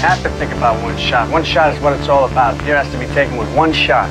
[0.00, 1.30] Have to think about one shot.
[1.30, 2.60] One shot is what it's all about.
[2.62, 4.08] Here has to be taken with one shot.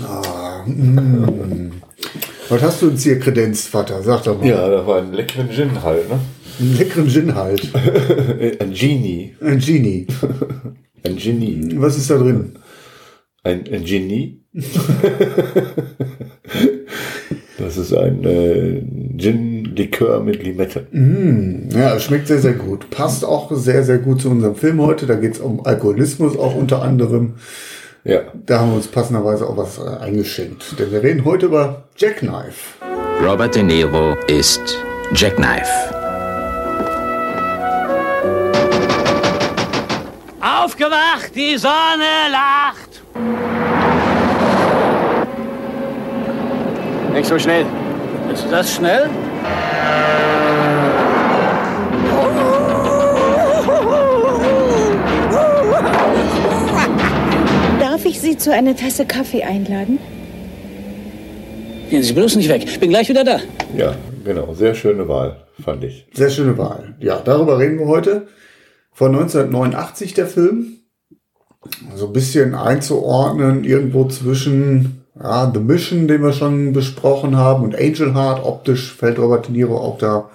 [0.00, 1.72] Ah, mm.
[2.48, 4.02] Was hast du uns hier kredenzt, Vater?
[4.02, 4.48] Sag doch mal.
[4.48, 6.18] Ja, da war ein leckeren Gin halt, ne?
[6.58, 7.72] Einen leckeren Gin halt.
[8.60, 9.36] ein Genie.
[9.40, 10.06] Ein Genie.
[11.04, 11.70] Ein Genie.
[11.76, 12.58] Was ist da drin?
[13.44, 14.41] Ein, ein Genie?
[17.58, 18.82] das ist ein äh,
[19.16, 20.86] Gin-Likör mit Limette.
[21.74, 22.90] Ja, es schmeckt sehr, sehr gut.
[22.90, 25.06] Passt auch sehr, sehr gut zu unserem Film heute.
[25.06, 27.36] Da geht es um Alkoholismus auch unter anderem.
[28.04, 28.20] Ja.
[28.44, 30.78] Da haben wir uns passenderweise auch was äh, eingeschenkt.
[30.78, 32.74] Denn wir reden heute über Jackknife.
[33.24, 34.60] Robert De Niro ist
[35.14, 35.64] Jackknife.
[40.40, 43.02] Aufgewacht, die Sonne lacht.
[47.12, 47.66] Nicht so schnell.
[48.32, 49.10] Ist das schnell?
[57.78, 59.98] Darf ich Sie zu einer Tasse Kaffee einladen?
[61.90, 62.80] Gehen Sie bloß nicht weg.
[62.80, 63.40] Bin gleich wieder da.
[63.76, 64.54] Ja, genau.
[64.54, 66.06] Sehr schöne Wahl, fand ich.
[66.14, 66.94] Sehr schöne Wahl.
[66.98, 68.28] Ja, darüber reden wir heute.
[68.90, 70.78] Von 1989 der Film.
[71.94, 77.76] So ein bisschen einzuordnen, irgendwo zwischen ja, The Mission, den wir schon besprochen haben, und
[77.76, 78.44] Angel Heart.
[78.44, 80.30] Optisch fällt Robert De Niro auch da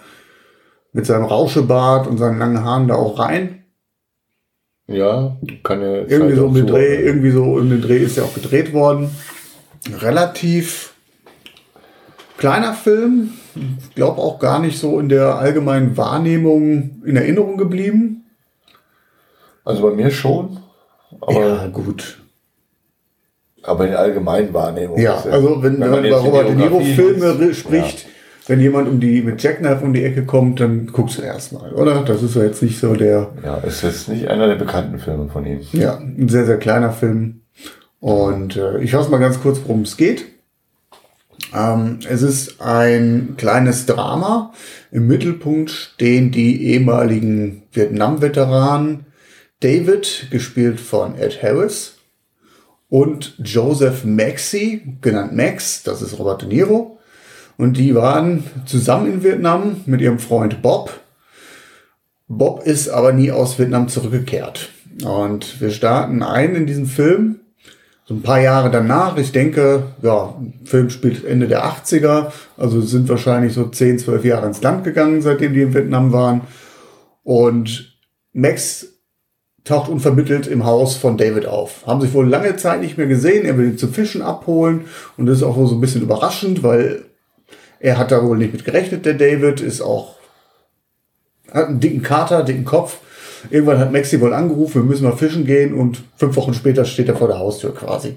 [0.94, 3.66] mit seinem Rauschebart und seinen langen Haaren da auch rein.
[4.88, 8.24] Ja, keine Irgendwie Zeit so um den Dreh, irgendwie so um den Dreh ist er
[8.24, 9.12] auch gedreht worden.
[10.00, 10.94] Relativ
[12.38, 13.34] kleiner Film.
[13.82, 18.26] Ich glaube auch gar nicht so in der allgemeinen Wahrnehmung in Erinnerung geblieben.
[19.66, 20.60] Also bei mir schon.
[21.20, 22.20] Aber, gut.
[23.68, 25.00] Aber in allgemeinen Wahrnehmung.
[25.00, 28.08] Ja, ist also wenn, wenn man über Robert De Niro Filme liest, spricht,
[28.48, 32.04] wenn jemand um die mit Jackknife um die Ecke kommt, dann guckst du erstmal, oder?
[32.04, 35.00] Das ist ja jetzt nicht so der Ja, ja, ist jetzt nicht einer der bekannten
[35.00, 35.60] Filme von ihm.
[35.74, 37.42] Ja, ein sehr, sehr kleiner Film.
[38.00, 40.26] Und äh, ich fasse mal ganz kurz, worum es geht.
[41.54, 44.54] Ähm, es ist ein kleines Drama.
[44.92, 49.06] Im Mittelpunkt stehen die ehemaligen Vietnam-Veteranen
[49.60, 51.97] David, gespielt von Ed Harris,
[52.90, 57.00] und Joseph Maxey, genannt Max, das ist Robert De Niro.
[57.58, 60.92] Und die waren zusammen in Vietnam mit ihrem Freund Bob.
[62.28, 64.70] Bob ist aber nie aus Vietnam zurückgekehrt.
[65.04, 67.40] Und wir starten ein in diesen Film,
[68.06, 69.18] so ein paar Jahre danach.
[69.18, 74.48] Ich denke, ja, Film spielt Ende der 80er, also sind wahrscheinlich so 10, 12 Jahre
[74.48, 76.42] ins Land gegangen, seitdem die in Vietnam waren.
[77.24, 77.98] Und
[78.34, 78.97] Max
[79.68, 81.86] taucht unvermittelt im Haus von David auf.
[81.86, 83.46] Haben sich wohl lange Zeit nicht mehr gesehen.
[83.46, 84.86] Er will ihn zum Fischen abholen
[85.18, 87.06] und das ist auch so ein bisschen überraschend, weil
[87.80, 90.16] er hat da wohl nicht mit gerechnet, der David, ist auch,
[91.52, 93.00] hat einen dicken Kater, dicken Kopf.
[93.50, 97.08] Irgendwann hat Maxi wohl angerufen, wir müssen mal fischen gehen und fünf Wochen später steht
[97.08, 98.16] er vor der Haustür quasi.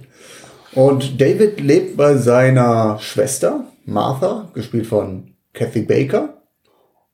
[0.73, 6.43] Und David lebt bei seiner Schwester, Martha, gespielt von Kathy Baker.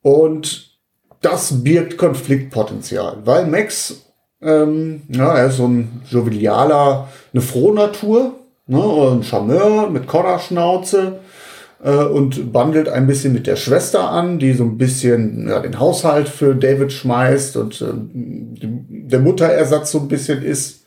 [0.01, 0.77] Und
[1.21, 4.06] das birgt Konfliktpotenzial, weil Max,
[4.41, 8.35] ähm, ja, er ist so ein jovialer, eine Frohnatur,
[8.67, 11.19] ne, ein Charmeur mit Kodderschnauze
[11.83, 15.79] äh, und bandelt ein bisschen mit der Schwester an, die so ein bisschen ja, den
[15.79, 20.85] Haushalt für David schmeißt und äh, der Mutterersatz so ein bisschen ist.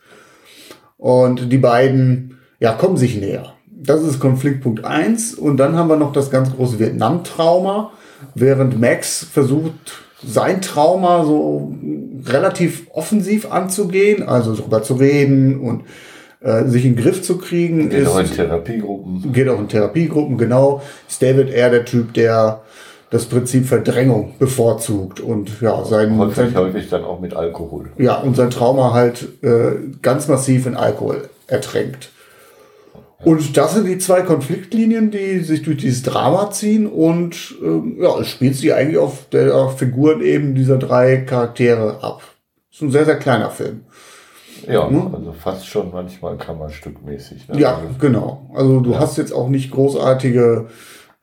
[0.96, 3.54] Und die beiden ja, kommen sich näher.
[3.66, 7.92] Das ist Konfliktpunkt eins Und dann haben wir noch das ganz große Vietnam-Trauma,
[8.34, 11.74] während Max versucht, sein Trauma so
[12.26, 15.84] relativ offensiv anzugehen, also darüber zu reden und
[16.40, 17.90] äh, sich in den Griff zu kriegen.
[17.90, 19.32] Geht ist, auch in Therapiegruppen.
[19.32, 20.82] geht auch in Therapiegruppen, genau.
[21.08, 22.62] Ist David eher der Typ, der
[23.10, 27.90] das Prinzip Verdrängung bevorzugt und ja, sein, Häufig, sein, häufig dann auch mit Alkohol.
[27.98, 32.10] ja, und sein Trauma halt äh, ganz massiv in Alkohol ertränkt.
[33.24, 38.18] Und das sind die zwei Konfliktlinien, die sich durch dieses Drama ziehen und ähm, ja,
[38.18, 42.22] es spielt sich eigentlich auf der Figuren eben dieser drei Charaktere ab.
[42.72, 43.82] Ist ein sehr, sehr kleiner Film.
[44.66, 45.10] Ja, Ne?
[45.14, 47.48] also fast schon manchmal kammerstückmäßig.
[47.48, 47.60] Ne?
[47.60, 48.50] Ja, Also, genau.
[48.54, 50.68] Also du hast jetzt auch nicht großartige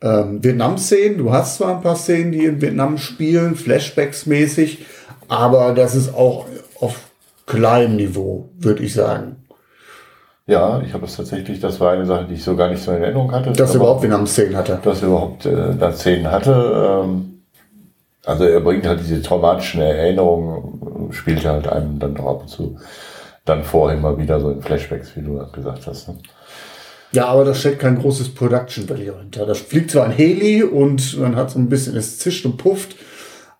[0.01, 1.17] ähm, Vietnam-Szenen.
[1.17, 4.79] Du hast zwar ein paar Szenen, die in Vietnam spielen, Flashbacks-mäßig,
[5.27, 6.45] aber das ist auch
[6.79, 7.09] auf
[7.47, 9.37] kleinem Niveau, würde ich sagen.
[10.47, 12.91] Ja, ich habe es tatsächlich, das war eine Sache, die ich so gar nicht so
[12.91, 13.51] in Erinnerung hatte.
[13.51, 14.79] Dass er überhaupt Vietnam-Szenen hatte.
[14.83, 17.03] dass er überhaupt äh, da Szenen hatte.
[17.03, 17.43] Ähm,
[18.25, 22.77] also er bringt halt diese traumatischen Erinnerungen, spielt halt einem dann auch ab und zu
[23.47, 26.09] dann vor immer wieder so in Flashbacks, wie du gesagt hast.
[26.09, 26.15] Ne?
[27.13, 29.45] Ja, aber da steckt kein großes Production Value hinter.
[29.45, 32.95] Da fliegt zwar ein Heli und man hat so ein bisschen, es zischt und pufft,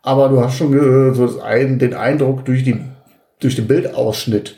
[0.02, 2.84] aber du hast schon äh, so den Eindruck durch, die,
[3.40, 4.56] durch den Bildausschnitt,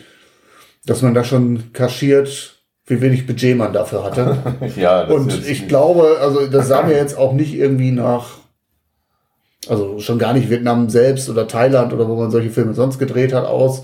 [0.89, 2.55] dass man da schon kaschiert,
[2.87, 4.37] wie wenig Budget man dafür hatte.
[4.75, 8.37] Ja, das Und ich glaube, also das sah mir jetzt auch nicht irgendwie nach,
[9.67, 13.33] also schon gar nicht Vietnam selbst oder Thailand oder wo man solche Filme sonst gedreht
[13.33, 13.83] hat aus.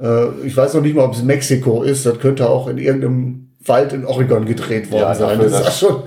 [0.00, 2.06] Äh, ich weiß noch nicht mal, ob es Mexiko ist.
[2.06, 5.38] Das könnte auch in irgendeinem Wald in Oregon gedreht worden Ja, sein.
[5.38, 6.02] dafür, Das ist schon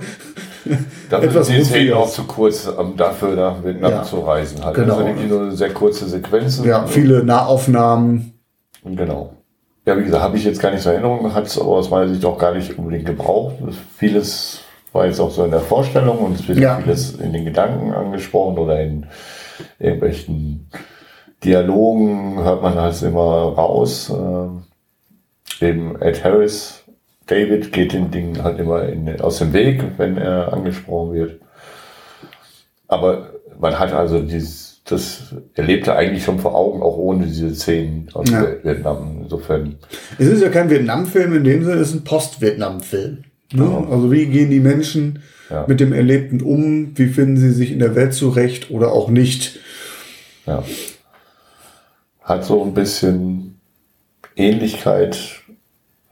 [1.10, 4.02] Dafür etwas sind die Szenen auch zu kurz, um dafür nach Vietnam Ja.
[4.02, 4.64] zu reisen.
[4.64, 4.74] Halt.
[4.76, 4.88] Genau.
[4.88, 6.64] Das sind irgendwie nur sehr kurze Sequenzen.
[6.66, 8.34] ja, viele Nahaufnahmen.
[8.84, 9.32] Genau.
[9.88, 11.88] Ja, wie gesagt, habe ich jetzt gar nicht so in Erinnerung, hat es aber aus
[11.88, 13.54] meiner Sicht auch gar nicht unbedingt gebraucht.
[13.96, 14.60] Vieles
[14.92, 16.76] war jetzt auch so in der Vorstellung und es wird Ja.
[16.78, 19.06] vieles in den Gedanken angesprochen oder in
[19.78, 20.68] irgendwelchen
[21.42, 24.12] Dialogen hört man halt immer raus.
[24.14, 24.64] Ähm,
[25.62, 26.84] eben Ed Harris,
[27.26, 31.40] David geht den Dingen halt immer in, aus dem Weg, wenn er angesprochen wird.
[32.88, 38.08] Aber man hat also dieses, das erlebte eigentlich schon vor Augen, auch ohne diese Szenen
[38.14, 38.46] aus Ja.
[38.62, 39.20] Vietnam.
[39.24, 39.76] Insofern,
[40.18, 43.18] Es ist ja kein Vietnam-Film in dem Sinne, es ist ein Post-Vietnam-Film.
[43.52, 43.86] Ne?
[43.90, 45.20] Also wie gehen die Menschen
[45.50, 45.64] Ja.
[45.66, 46.92] mit dem Erlebten um?
[46.96, 49.60] Wie finden sie sich in der Welt zurecht oder auch nicht?
[50.46, 50.62] ja.
[52.22, 53.58] Hat so ein bisschen
[54.36, 55.18] Ähnlichkeit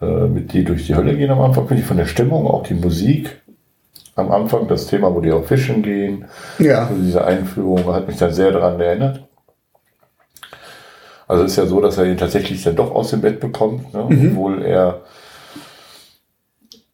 [0.00, 2.62] äh, mit die durch die Hölle gehen am Anfang, finde ich von der Stimmung, auch
[2.66, 3.42] die Musik.
[4.16, 6.24] Am Anfang das Thema, wo die auf Fischen gehen,
[6.58, 6.86] Ja.
[6.88, 9.22] Also diese Einführung hat mich dann sehr daran erinnert.
[11.28, 13.92] Also es ist ja so, dass er ihn tatsächlich dann doch aus dem Bett bekommt,
[13.92, 14.06] ne?
[14.30, 15.00] obwohl er,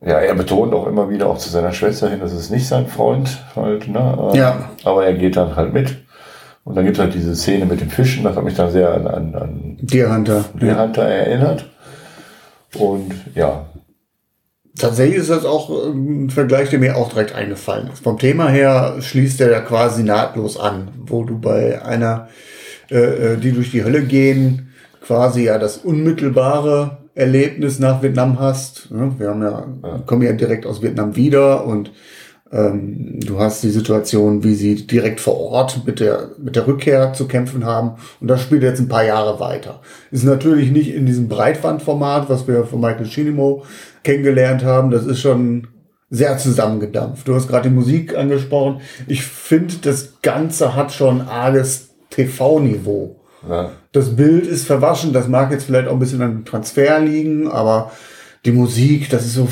[0.00, 2.86] ja, er betont auch immer wieder auch zu seiner Schwester hin, das ist nicht sein
[2.86, 4.18] Freund halt, ne?
[4.32, 4.70] Ähm, Ja.
[4.84, 5.96] Aber er geht dann halt mit.
[6.64, 8.92] Und dann gibt es halt diese Szene mit dem Fischen, das hat mich dann sehr
[8.94, 10.44] an, an, an Deer Hunter.
[10.54, 11.66] Deer Hunter erinnert.
[12.78, 13.66] Und ja,
[14.78, 18.02] Tatsächlich ist das auch ähm, ein Vergleich, der mir auch direkt eingefallen ist.
[18.02, 22.28] Vom Thema her schließt er ja quasi nahtlos an, wo du bei einer,
[22.90, 24.72] äh, äh, die durch die Hölle gehen,
[25.04, 28.90] quasi ja das unmittelbare Erlebnis nach Vietnam hast.
[28.90, 29.14] Ne?
[29.18, 29.66] Wir haben ja,
[30.06, 31.92] kommen ja direkt aus Vietnam wieder und
[32.52, 37.14] ähm, du hast die Situation, wie sie direkt vor Ort mit der, mit der Rückkehr
[37.14, 37.92] zu kämpfen haben.
[38.20, 39.80] Und das spielt jetzt ein paar Jahre weiter.
[40.10, 43.64] Ist natürlich nicht in diesem Breitbandformat, was wir von Michael Chinimo
[44.02, 44.90] kennengelernt haben.
[44.90, 45.68] Das ist schon
[46.10, 47.26] sehr zusammengedampft.
[47.26, 48.82] Du hast gerade die Musik angesprochen.
[49.06, 53.16] Ich finde, das Ganze hat schon arges TV-Niveau.
[53.48, 57.48] ja, Das Bild ist verwaschen, das mag jetzt vielleicht auch ein bisschen an Transfer liegen,
[57.48, 57.92] aber
[58.44, 59.46] die Musik, das ist so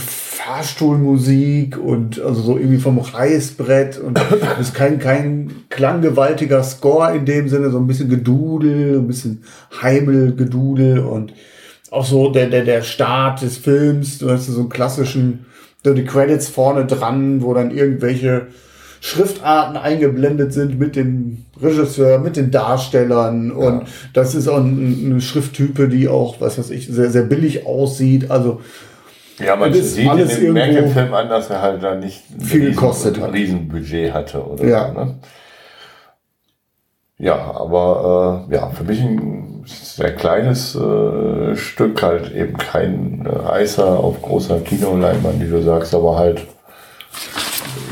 [0.50, 7.25] Fahrstuhlmusik und also so irgendwie vom Reißbrett und das ist kein, kein klanggewaltiger Score in
[7.25, 9.43] dem Sinne, so ein bisschen Gedudel, ein bisschen
[9.81, 11.35] Heimelgedudel und
[11.92, 15.47] auch so der, der, der Start des Films, du hast so einen klassischen,
[15.85, 18.49] so die Credits vorne dran, wo dann irgendwelche
[19.00, 25.21] Schriftarten eingeblendet sind mit dem Regisseur, mit den Darstellern und das ist auch ein- eine
[25.21, 28.30] Schrifttype, die auch, was weiß ich, sehr, sehr billig aussieht.
[28.30, 28.61] Also
[29.44, 32.23] Ja, man Das sieht in alles dem irgendwo Merkel-Film an, dass er halt da nicht
[32.30, 33.30] ein viel riesen- gekostet ein.
[33.30, 34.88] Riesenbudget hatte oder Ja.
[34.88, 35.00] so.
[35.00, 35.14] Ne?
[37.18, 43.28] Ja, aber äh, ja, für mich ein sehr kleines äh, Stück, halt eben kein äh,
[43.28, 46.47] Reißer auf großer Kinoleinwand, wie du sagst, aber halt,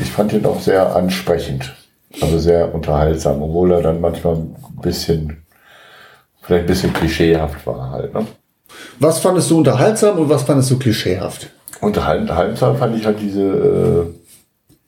[0.01, 1.75] ich fand ihn auch sehr ansprechend,
[2.21, 5.43] also sehr unterhaltsam, obwohl er dann manchmal ein bisschen,
[6.41, 8.13] vielleicht ein bisschen klischeehaft war halt.
[8.15, 8.25] Ne?
[8.99, 11.49] Was fandest du unterhaltsam und was fandest du klischeehaft?
[11.81, 14.05] Unterhaltsam fand ich halt diese äh,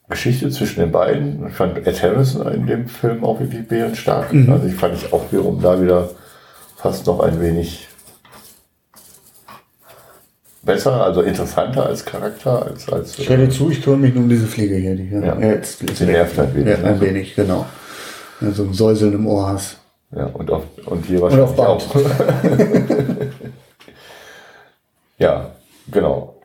[0.10, 1.48] Geschichte zwischen den beiden.
[1.48, 4.34] Ich fand Ed Harris in dem Film auch wirklich bärenstark.
[4.34, 4.52] Mhm.
[4.52, 6.10] Also ich fand ich auch wiederum da wieder
[6.76, 7.88] fast noch ein wenig
[10.64, 14.30] besser, also interessanter als Charakter, als, als Ich höre zu, ich kümmere mich nur um
[14.30, 14.96] diese Fliege hier.
[14.96, 15.40] Die hier Ja.
[15.40, 17.02] jetzt ist Sie nervt ein wenig, Ja, ein ne?
[17.02, 17.66] wenig, genau.
[18.42, 19.78] Ja, so ein Säuseln im Ohr hast.
[20.16, 23.22] ja, und, auf, und hier Und auf wahrscheinlich Band.
[23.22, 23.26] auch.
[25.20, 25.52] ja,
[25.92, 26.36] genau.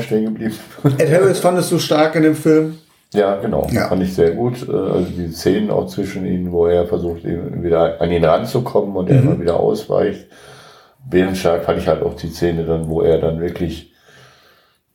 [0.00, 0.54] Wir stehen geblieben?
[0.98, 2.78] Ed Harris fandest du stark in dem Film?
[3.12, 3.66] Ja, genau.
[3.72, 3.88] Ja.
[3.88, 4.68] Fand ich sehr gut.
[4.68, 8.96] Äh, Also die Szenen auch zwischen ihnen, wo er versucht, eben wieder an ihn ranzukommen
[8.96, 9.28] und er Mhm.
[9.32, 10.26] immer wieder ausweicht.
[11.08, 13.92] bärenstark fand ich halt auch die Szene dann, wo er dann wirklich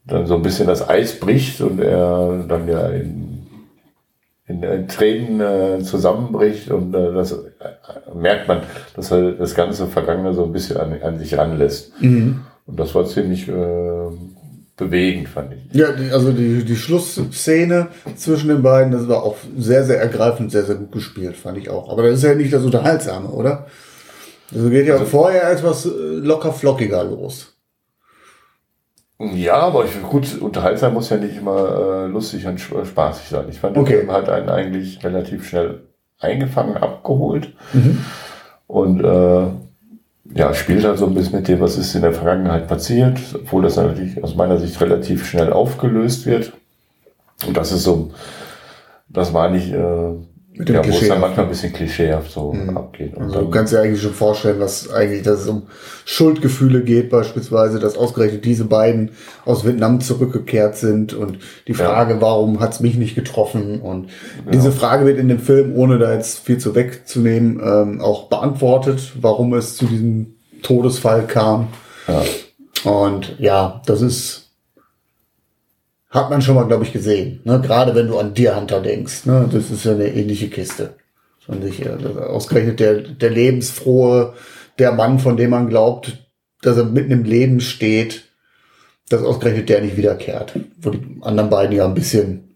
[0.05, 3.39] dann so ein bisschen das Eis bricht und er dann ja in,
[4.47, 7.37] in, in Tränen äh, zusammenbricht und äh, das äh,
[8.13, 8.59] merkt man,
[8.95, 11.91] dass er das ganze Vergangene so ein bisschen an, an sich ranlässt.
[12.01, 12.41] Mhm.
[12.67, 13.51] Und das war ziemlich äh,
[14.77, 15.73] bewegend, fand ich.
[15.73, 20.51] Ja, die, also die, die Schlussszene zwischen den beiden, das war auch sehr, sehr ergreifend,
[20.51, 21.89] sehr, sehr gut gespielt, fand ich auch.
[21.91, 23.67] Aber das ist ja nicht das Unterhaltsame, oder?
[24.53, 27.53] Also geht ja vorher etwas äh, locker flockiger los.
[29.17, 33.45] Ja, aber ich, gut, unterhaltsam muss ja nicht immer äh, lustig und sp- spaßig sein.
[33.49, 33.91] Ich fand, Okay.
[33.91, 35.83] der Film hat einen eigentlich relativ schnell
[36.19, 38.03] eingefangen, abgeholt Mhm.
[38.67, 39.47] und äh,
[40.33, 43.63] ja, spielt halt so ein bisschen mit dem, was ist in der Vergangenheit passiert, obwohl
[43.63, 46.53] das natürlich aus meiner Sicht relativ schnell aufgelöst wird.
[47.45, 48.11] Und das ist so,
[49.07, 50.13] das war nicht, äh,
[50.57, 52.77] Mit dem ja, wo es dann manchmal ein bisschen klischeehaft so Mhm.
[52.77, 53.13] abgeht.
[53.15, 55.63] Und Also du kannst dir eigentlich schon vorstellen, was eigentlich, dass es um
[56.05, 59.11] Schuldgefühle geht, beispielsweise, dass ausgerechnet diese beiden
[59.43, 63.81] aus Vietnam zurückgekehrt sind und die Frage, warum hat's mich nicht getroffen?
[63.81, 64.09] Und
[64.53, 69.11] diese Frage wird in dem Film, ohne da jetzt viel zu wegzunehmen, ähm, auch beantwortet,
[69.19, 71.67] warum es zu diesem Todesfall kam.
[72.07, 72.21] Ja.
[72.89, 74.44] Und ja, das ist
[76.15, 77.41] hat man schon mal, glaube ich, gesehen.
[77.43, 77.61] Ne?
[77.61, 79.25] Gerade wenn du an Deer Hunter denkst.
[79.25, 79.49] Ne?
[79.51, 80.95] Das ist ja eine ähnliche Kiste.
[81.47, 84.33] Und sich, äh, ausgerechnet der, der lebensfrohe,
[84.79, 86.17] der Mann, von dem man glaubt,
[86.61, 88.23] dass er mitten im Leben steht,
[89.09, 90.57] dass ausgerechnet der nicht wiederkehrt.
[90.81, 92.55] Wo die anderen beiden ja ein bisschen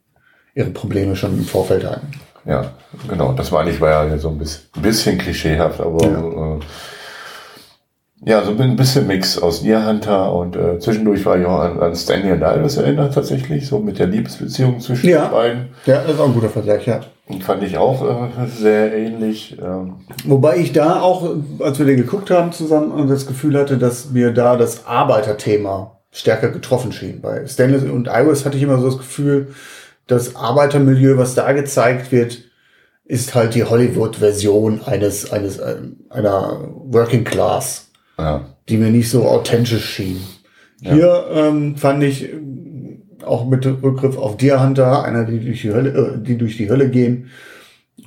[0.56, 2.12] ihre Probleme schon im Vorfeld hatten.
[2.46, 2.74] Ja,
[3.08, 3.34] genau.
[3.34, 6.56] Das war nicht, war ja so ein bisschen, bisschen klischeehaft, aber ja.
[6.56, 6.60] Äh,
[8.26, 11.80] ja, so ein bisschen Mix aus Deer Hunter und äh, zwischendurch war ich auch an,
[11.80, 15.26] an Stanley und Iris erinnert tatsächlich, so mit der Liebesbeziehung zwischen Ja.
[15.28, 15.66] den beiden.
[15.86, 17.02] Ja, das ist auch ein guter Vergleich, ja.
[17.28, 19.58] Und fand ich auch äh, sehr ähnlich.
[19.64, 24.10] Ähm, Wobei ich da auch, als wir den geguckt haben zusammen, das Gefühl hatte, dass
[24.10, 27.22] mir da das Arbeiterthema stärker getroffen schien.
[27.22, 29.50] Bei Stanley und Iris hatte ich immer so das Gefühl,
[30.08, 32.40] das Arbeitermilieu, was da gezeigt wird,
[33.06, 37.89] ist halt die Hollywood-Version eines, eines, ähm, einer Working Class,
[38.20, 38.46] ja.
[38.68, 40.22] die mir nicht so authentisch schien.
[40.82, 45.74] Hier ähm, fand ich ähm, auch mit Rückgriff auf Deer Hunter, einer, die durch die
[45.74, 47.30] Hölle, äh, die durch die Hölle gehen,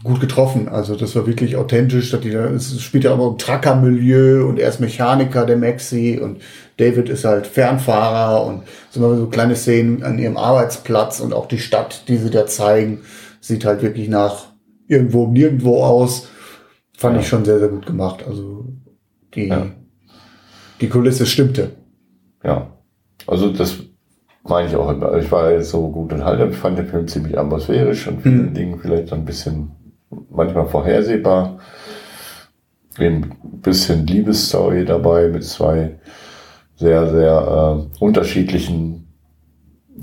[0.02, 0.68] gut getroffen.
[0.68, 2.10] Also das war wirklich authentisch.
[2.10, 6.18] Dass die da, es spielt ja aber im Trucker-Milieu und er ist Mechaniker, der Maxi
[6.22, 6.40] und
[6.78, 12.08] David ist halt Fernfahrer und so kleine Szenen an ihrem Arbeitsplatz und auch die Stadt,
[12.08, 13.00] die sie da zeigen,
[13.40, 14.46] sieht halt wirklich nach
[14.88, 16.28] irgendwo nirgendwo aus.
[16.96, 18.24] Fand ich schon sehr, sehr gut gemacht.
[18.26, 18.66] Also
[19.34, 19.66] die, Ja.
[20.80, 21.70] Die Kulisse stimmte.
[22.44, 22.68] Ja.
[23.26, 23.76] Also das
[24.44, 25.16] meine ich auch immer.
[25.18, 26.50] Ich war jetzt so gut unterhalten.
[26.50, 28.54] Ich fand den Film ziemlich atmosphärisch und viele Hm.
[28.54, 29.70] Dinge vielleicht ein bisschen
[30.30, 31.58] manchmal vorhersehbar.
[32.98, 35.92] Ein bisschen Liebesstory dabei mit zwei
[36.76, 39.06] sehr, sehr äh, unterschiedlichen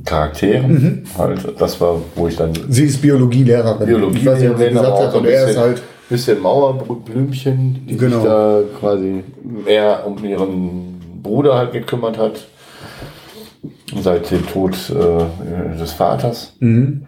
[0.06, 0.72] Charakteren.
[0.72, 1.04] Mhm.
[1.18, 3.86] Halt, das war, wo ich dann Sie ist Biologielehrerin.
[3.86, 5.62] Biologie Ich weiß nicht, ob sie reden, aber auch so ein und er ist bisschen,
[5.62, 8.16] halt bisschen Mauerblümchen, die Genau.
[8.16, 9.24] sich da quasi
[9.66, 12.46] mehr um ihren Bruder halt gekümmert hat.
[14.02, 17.08] Seit dem Tod äh, des Vaters Mhm.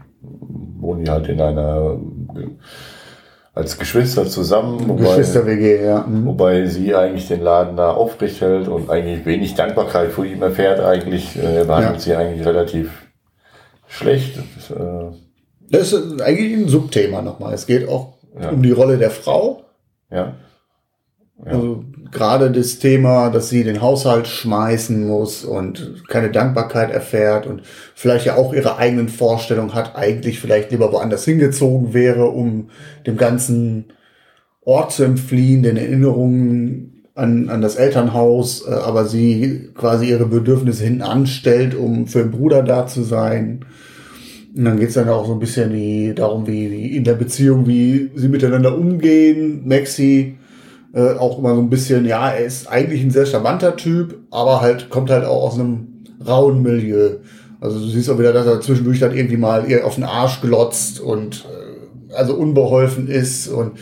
[0.79, 1.97] wohnen die halt in einer
[3.53, 6.05] als Geschwister zusammen, wobei, Geschwister-WG, ja.
[6.07, 6.25] Mhm.
[6.25, 10.79] wobei sie eigentlich den Laden da aufrecht hält und eigentlich wenig Dankbarkeit vor ihm erfährt.
[10.79, 11.99] Eigentlich äh, er behandelt Ja.
[11.99, 13.07] sie eigentlich relativ
[13.87, 14.39] schlecht.
[14.55, 15.11] Das, äh,
[15.69, 17.53] Das ist eigentlich ein Subthema nochmal.
[17.53, 18.49] Es geht auch Ja.
[18.49, 19.63] um die Rolle der Frau.
[20.09, 20.33] ja.
[21.45, 21.51] Ja.
[21.53, 27.61] Also gerade das Thema, dass sie den Haushalt schmeißen muss und keine Dankbarkeit erfährt und
[27.95, 32.69] vielleicht ja auch ihre eigenen Vorstellungen hat, eigentlich vielleicht lieber woanders hingezogen wäre, um
[33.07, 33.85] dem ganzen
[34.63, 40.83] Ort zu entfliehen, den Erinnerungen an, an das Elternhaus, äh, aber sie quasi ihre Bedürfnisse
[40.83, 43.65] hinten anstellt, um für den Bruder da zu sein.
[44.55, 47.67] Und dann geht's dann auch so ein bisschen wie, darum, wie, wie in der Beziehung,
[47.67, 49.61] wie sie miteinander umgehen.
[49.65, 50.37] Maxi
[50.93, 54.61] äh, auch immer so ein bisschen, ja, er ist eigentlich ein sehr charmanter Typ, aber
[54.61, 57.17] halt kommt halt auch aus einem rauen Milieu.
[57.59, 60.41] Also du siehst auch wieder, dass er zwischendurch dann irgendwie mal ihr auf den Arsch
[60.41, 63.73] glotzt und äh, also unbeholfen ist und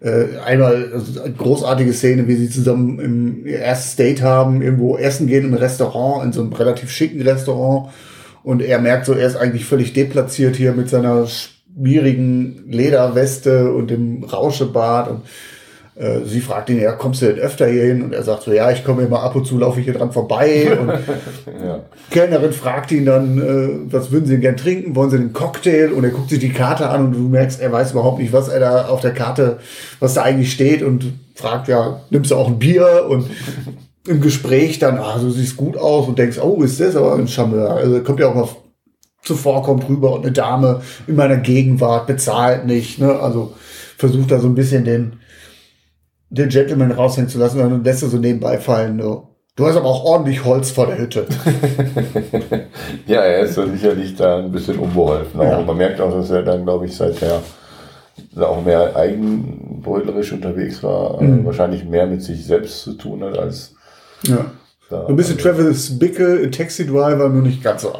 [0.00, 5.26] äh, einmal also eine großartige Szene, wie sie zusammen im erstes Date haben, irgendwo essen
[5.26, 7.90] gehen im Restaurant, in so einem relativ schicken Restaurant
[8.42, 13.90] und er merkt so, er ist eigentlich völlig deplatziert hier mit seiner schmierigen Lederweste und
[13.90, 15.22] dem Rauschebart und
[16.00, 18.02] äh, sie fragt ihn, ja, kommst du denn öfter hier hin?
[18.02, 20.12] Und er sagt so, ja, ich komme immer ab und zu, laufe ich hier dran
[20.12, 20.76] vorbei.
[20.80, 21.80] Und ja.
[22.10, 24.96] Kellnerin fragt ihn dann, äh, was würden Sie denn gern trinken?
[24.96, 25.92] Wollen Sie einen Cocktail?
[25.92, 28.48] Und er guckt sich die Karte an und du merkst, er weiß überhaupt nicht, was
[28.48, 29.58] er da auf der Karte,
[29.98, 33.06] was da eigentlich steht und fragt, ja, nimmst du auch ein Bier?
[33.06, 33.26] Und
[34.08, 37.28] im Gespräch dann, ah, du siehst gut aus und denkst, oh, ist das aber ein
[37.28, 37.76] Charmeur.
[37.76, 38.48] Also kommt ja auch mal
[39.22, 43.20] zuvorkommt rüber und eine Dame in meiner Gegenwart bezahlt nicht, ne?
[43.20, 43.52] Also
[43.98, 45.20] versucht da so ein bisschen den,
[46.30, 49.22] den Gentleman raushängen zu lassen, dann lässt er so nebenbei fallen, ne?
[49.56, 51.26] Du hast aber auch ordentlich Holz vor der Hütte.
[53.06, 55.40] ja, er ist so sicherlich da ein bisschen unbeholfen.
[55.40, 55.60] Ja.
[55.60, 57.42] Man merkt auch, dass er dann, glaube ich, seither
[58.38, 61.20] auch mehr eigenbrötlerisch unterwegs war.
[61.20, 61.40] Mhm.
[61.40, 63.74] Äh, Wahrscheinlich mehr mit sich selbst zu tun hat als
[64.22, 64.46] Ja.
[64.88, 65.02] da.
[65.02, 67.92] So ein bisschen Travis Bickle Taxi Driver, nur nicht ganz so.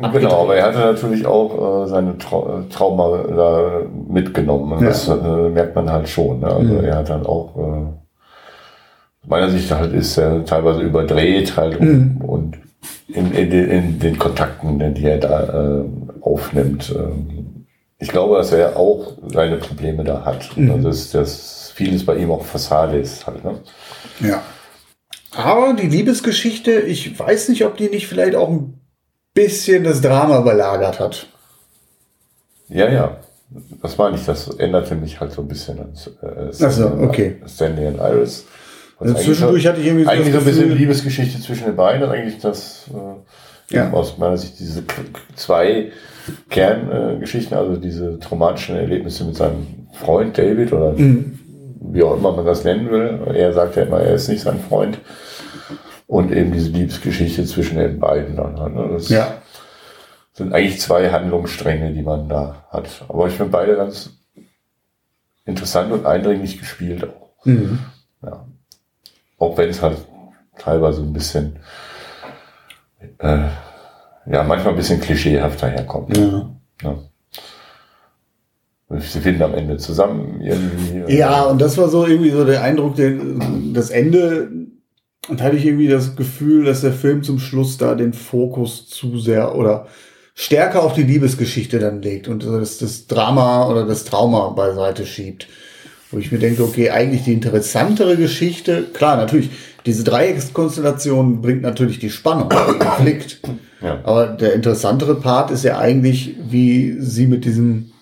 [0.00, 4.72] Genau, aber er hatte natürlich auch äh, seine Trau äh, Trauma da mitgenommen.
[4.72, 4.88] Und Ja.
[4.88, 5.14] Das äh,
[5.48, 6.40] merkt man halt schon.
[6.40, 6.46] Ne?
[6.46, 6.84] Also Mhm.
[6.84, 12.18] er hat dann auch, äh, meiner Sicht halt ist er teilweise überdreht halt Mhm.
[12.24, 12.58] und
[13.08, 15.84] in, in, den, in den Kontakten, die er da äh,
[16.20, 16.94] aufnimmt.
[16.96, 17.66] Ähm,
[17.98, 20.56] ich glaube, dass er auch seine Probleme da hat.
[20.56, 20.70] Mhm.
[20.70, 23.44] Also dass, dass vieles bei ihm auch Fassade ist halt.
[23.44, 23.54] Ne?
[24.20, 24.42] Ja.
[25.36, 28.77] Aber die Liebesgeschichte, ich weiß nicht, ob die nicht vielleicht auch ein
[29.46, 31.26] bisschen das Drama überlagert hat.
[32.68, 33.16] Ja, ja.
[33.82, 35.92] Das meine ich, das änderte mich halt so ein bisschen an
[36.22, 37.36] äh, Ach so, okay.
[37.46, 38.44] Stanley Iris.
[38.98, 42.10] Also zwischendurch hatte ich irgendwie so eigentlich so ein bisschen Liebesgeschichte zwischen den beiden und
[42.10, 43.90] eigentlich das äh, Ja.
[43.92, 44.82] aus meiner Sicht diese
[45.36, 45.92] zwei
[46.50, 51.38] Kerngeschichten, äh, also diese traumatischen Erlebnisse mit seinem Freund David oder Mhm.
[51.80, 53.20] wie auch immer man das nennen will.
[53.34, 54.98] Er sagt ja immer, er ist nicht sein Freund.
[56.08, 58.58] Und eben diese Liebesgeschichte zwischen den beiden dann.
[58.58, 58.88] halt, Ne?
[58.92, 59.40] Das Ja.
[60.32, 63.04] sind eigentlich zwei Handlungsstränge, die man da hat.
[63.08, 64.10] Aber ich finde beide ganz
[65.44, 67.44] interessant und eindringlich gespielt auch.
[67.44, 67.78] Mhm.
[68.22, 68.44] Ja.
[69.38, 69.98] Auch wenn es halt
[70.58, 71.56] teilweise ein bisschen,
[73.18, 73.48] äh,
[74.26, 76.16] ja, manchmal ein bisschen klischeehaft daherkommt.
[76.16, 76.50] Ja.
[76.82, 76.98] Ja.
[78.98, 81.14] Sie finden am Ende zusammen irgendwie.
[81.14, 83.12] Ja, und das war so irgendwie so der Eindruck, der,
[83.74, 84.50] das Ende,
[85.28, 89.18] und hatte ich irgendwie das Gefühl, dass der Film zum Schluss da den Fokus zu
[89.18, 89.86] sehr oder
[90.34, 95.48] stärker auf die Liebesgeschichte dann legt und das, das Drama oder das Trauma beiseite schiebt.
[96.10, 99.50] Wo ich mir denke, okay, eigentlich die interessantere Geschichte, klar, natürlich,
[99.84, 103.40] diese Dreieckskonstellation bringt natürlich die Spannung, den Konflikt.
[103.82, 104.00] Ja.
[104.04, 107.92] Aber der interessantere Part ist ja eigentlich, wie sie mit diesem,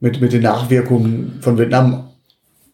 [0.00, 2.08] mit, mit den Nachwirkungen von Vietnam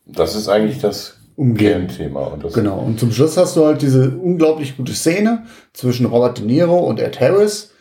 [0.06, 1.86] Das ist eigentlich das umgehen.
[1.86, 2.26] Kernthema.
[2.26, 2.78] Und das Genau.
[2.80, 7.00] Und zum Schluss hast du halt diese unglaublich gute Szene zwischen Robert De Niro und
[7.00, 7.72] Ed Harris.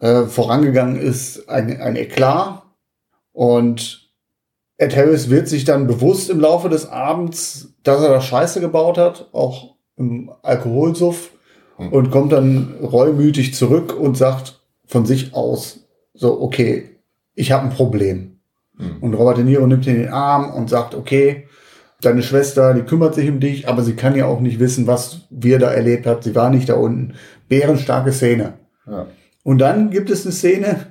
[0.00, 2.62] Äh, vorangegangen ist ein, ein Eklat.
[3.32, 4.10] Und
[4.76, 8.98] Ed Harris wird sich dann bewusst im Laufe des Abends, dass er da Scheiße gebaut
[8.98, 11.30] hat, auch im Alkoholsuff,
[11.76, 16.98] und kommt dann reumütig zurück und sagt von sich aus, so, okay,
[17.34, 18.40] ich habe ein Problem.
[19.00, 21.46] Und Robert De Niro nimmt ihn in den Arm und sagt, okay,
[22.00, 25.22] deine Schwester, die kümmert sich um dich, aber sie kann ja auch nicht wissen, was
[25.30, 26.24] wir da erlebt hat.
[26.24, 27.14] Sie war nicht da unten.
[27.48, 28.54] Bärenstarke Szene.
[28.86, 29.06] Ja.
[29.42, 30.86] Und dann gibt es eine Szene.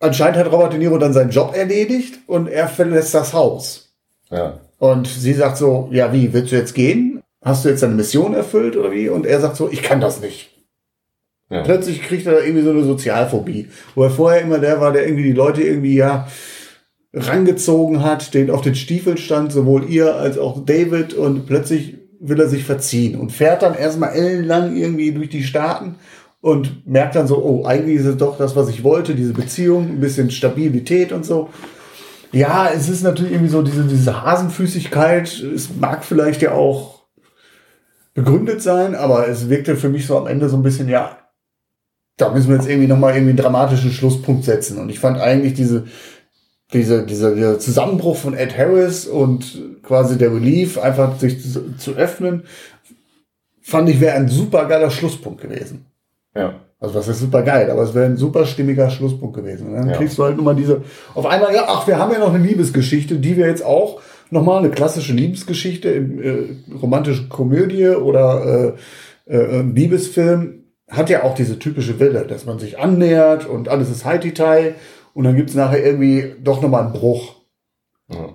[0.00, 3.94] Anscheinend hat Robert De Niro dann seinen Job erledigt und er verlässt das Haus.
[4.30, 4.60] Ja.
[4.78, 7.22] Und sie sagt so, ja, wie, willst du jetzt gehen?
[7.42, 9.08] Hast du jetzt deine Mission erfüllt oder wie?
[9.08, 10.50] Und er sagt so, ich kann das nicht.
[11.50, 11.62] Ja.
[11.62, 13.68] Plötzlich kriegt er irgendwie so eine Sozialphobie.
[13.94, 16.26] Wo er vorher immer der war, der irgendwie die Leute irgendwie ja
[17.14, 22.40] rangezogen hat, den auf den Stiefeln stand, sowohl ihr als auch David und plötzlich will
[22.40, 25.96] er sich verziehen und fährt dann erstmal ellenlang irgendwie durch die Staaten
[26.40, 29.88] und merkt dann so, oh, eigentlich ist es doch das, was ich wollte, diese Beziehung,
[29.88, 31.50] ein bisschen Stabilität und so.
[32.32, 37.04] Ja, es ist natürlich irgendwie so diese, diese Hasenfüßigkeit, es mag vielleicht ja auch
[38.14, 41.18] begründet sein, aber es wirkte für mich so am Ende so ein bisschen, ja,
[42.16, 44.78] da müssen wir jetzt irgendwie nochmal irgendwie einen dramatischen Schlusspunkt setzen.
[44.78, 45.84] Und ich fand eigentlich diese,
[46.74, 51.92] diese, dieser, dieser Zusammenbruch von Ed Harris und quasi der Relief, einfach sich zu, zu
[51.92, 52.42] öffnen,
[53.62, 55.86] fand ich wäre ein super geiler Schlusspunkt gewesen.
[56.36, 56.54] Ja.
[56.80, 59.68] Also was ist super geil, aber es wäre ein super stimmiger Schlusspunkt gewesen.
[59.68, 59.96] Und dann Ja.
[59.96, 60.82] kriegst du halt nur mal diese,
[61.14, 64.58] auf einmal, ja, ach, wir haben ja noch eine Liebesgeschichte, die wir jetzt auch nochmal
[64.58, 68.74] eine klassische Liebesgeschichte äh, romantischen Komödie oder
[69.26, 73.90] äh, äh, Liebesfilm hat ja auch diese typische Wille, dass man sich annähert und alles
[73.90, 74.74] ist High-Detail
[75.14, 77.36] und dann gibt's nachher irgendwie doch nochmal einen Bruch
[78.10, 78.28] Ja.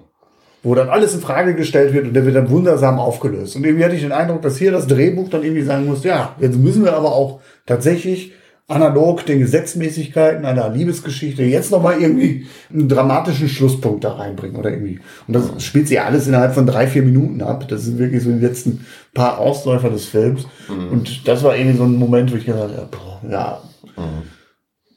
[0.63, 3.56] wo dann alles in Frage gestellt wird und der wird dann wundersam aufgelöst.
[3.56, 6.36] Und irgendwie hatte ich den Eindruck, dass hier das Drehbuch dann irgendwie sagen muss, ja,
[6.39, 8.34] jetzt müssen wir aber auch tatsächlich
[8.68, 15.00] analog den Gesetzmäßigkeiten einer Liebesgeschichte jetzt nochmal irgendwie einen dramatischen Schlusspunkt da reinbringen oder irgendwie.
[15.28, 17.68] Und das spielt sich alles innerhalb von drei, vier Minuten ab.
[17.70, 20.46] Das sind wirklich so die letzten paar Ausläufer des Films.
[20.92, 23.62] Und das war irgendwie so ein Moment, wo ich gesagt habe, boah, ja,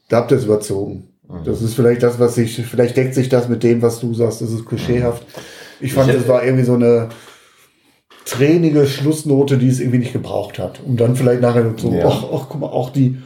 [0.09, 1.07] da habt ihr es überzogen.
[1.43, 4.41] Das ist vielleicht das, was sich, vielleicht deckt sich das mit dem, was du sagst,
[4.41, 5.25] das ist klischeehaft.
[5.79, 7.09] Ich fand, es war irgendwie so eine,
[8.25, 10.81] tränige Schlussnote, die es irgendwie nicht gebraucht hat.
[10.85, 12.07] Um dann vielleicht nachher so, Ja.
[12.07, 13.17] ach, ach, guck mal, auch die,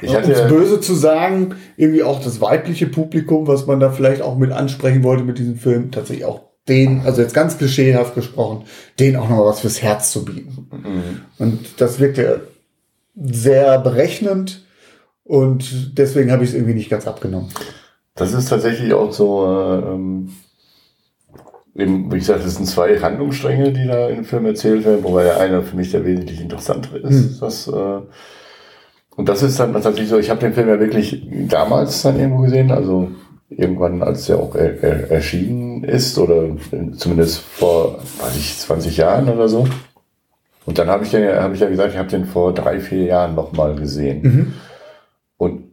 [0.00, 3.90] Ich um es hatte, böse zu sagen, irgendwie auch das weibliche Publikum, was man da
[3.90, 8.14] vielleicht auch mit ansprechen wollte mit diesem Film, tatsächlich auch den, also jetzt ganz klischeehaft
[8.14, 8.64] gesprochen,
[8.98, 10.68] denen auch noch was fürs Herz zu bieten.
[11.38, 12.48] Und das wirkte
[13.16, 14.64] sehr berechnend
[15.24, 17.50] und deswegen habe ich es irgendwie nicht ganz abgenommen.
[18.14, 20.30] das ist tatsächlich auch so, äh, ähm,
[21.74, 25.40] eben, wie gesagt, es sind zwei Handlungsstränge, die da im Film erzählt werden, wobei der
[25.40, 27.40] eine für mich der wesentlich interessantere ist.
[27.40, 28.00] Das, äh,
[29.16, 32.42] und das ist dann tatsächlich so, ich habe den Film ja wirklich damals dann irgendwo
[32.42, 33.10] gesehen, also
[33.48, 36.56] irgendwann, als der auch er, er, erschienen ist, oder
[36.96, 39.66] zumindest vor, weiß ich, 20 Jahren oder so.
[40.64, 43.04] Und dann habe ich, den hab ich ja gesagt, ich habe den vor drei, vier
[43.04, 44.54] Jahren nochmal gesehen.
[45.42, 45.64] Und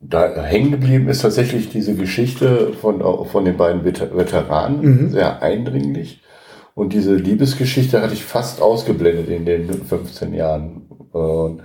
[0.00, 6.20] da hängen geblieben ist tatsächlich diese Geschichte von, von den beiden Veter- Veteranen, sehr eindringlich.
[6.74, 10.82] Und diese Liebesgeschichte hatte ich fast ausgeblendet in den 15 Jahren.
[11.12, 11.62] Und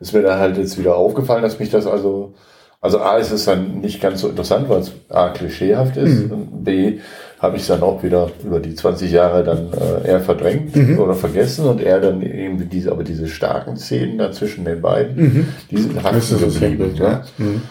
[0.00, 2.34] ist mir dann halt jetzt wieder aufgefallen, dass mich das also,
[2.82, 6.62] also A, ist es dann nicht ganz so interessant, weil es A, klischeehaft ist und
[6.62, 7.00] B,
[7.42, 11.14] habe ich es dann auch wieder über die 20 Jahre dann äh, eher verdrängt oder
[11.14, 15.76] vergessen und er dann eben diese, aber diese starken Szenen da zwischen den beiden, die
[15.76, 16.94] sind ist das geblieben.
[16.94, 17.24] Ja.
[17.38, 17.62] Mhm.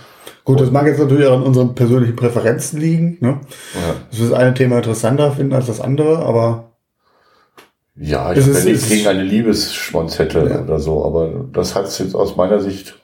[0.44, 3.18] Gut, das mag jetzt natürlich auch an unseren persönlichen Präferenzen liegen.
[3.22, 3.40] Ne?
[3.74, 3.96] Ja.
[4.10, 6.74] Das ist das eine Thema interessanter finden als das andere, aber
[7.96, 10.64] Ja, ich nichts es gegen eine Liebesschmonzette Ja.
[10.64, 13.01] oder so, aber das hat es jetzt aus meiner Sicht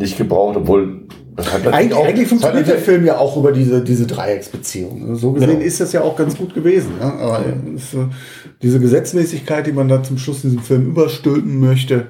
[0.00, 1.02] nicht gebraucht, obwohl
[1.36, 5.16] das hat natürlich eigentlich, funktioniert der Film ja auch über diese, diese Dreiecksbeziehung.
[5.16, 5.60] So gesehen Genau.
[5.62, 6.98] ist das ja auch ganz gut gewesen.
[6.98, 7.04] Ne?
[7.04, 7.44] Aber
[7.76, 8.06] es, äh,
[8.62, 12.08] diese Gesetzmäßigkeit, die man da zum Schluss in diesem Film überstülpen möchte,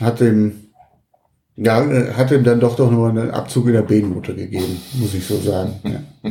[0.00, 0.52] hat dem,
[1.56, 5.14] ja, äh, hat ihm dann doch doch nur einen Abzug in der B-Note gegeben, muss
[5.14, 5.74] ich so sagen.
[5.84, 6.30] Ja.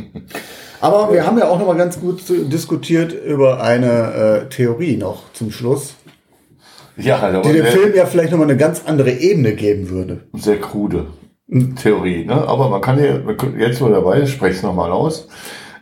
[0.82, 5.30] Aber wir haben ja auch noch mal ganz gut diskutiert über eine äh, Theorie noch
[5.34, 5.94] zum Schluss,
[7.04, 9.90] Ja, aber die dem sehr, Film ja vielleicht noch mal eine ganz andere Ebene geben
[9.90, 10.20] würde.
[10.34, 11.06] sehr krude
[11.76, 12.46] Theorie, ne?
[12.46, 13.18] Aber man kann ja,
[13.58, 15.28] jetzt wo dabei ist, spreche es nochmal aus.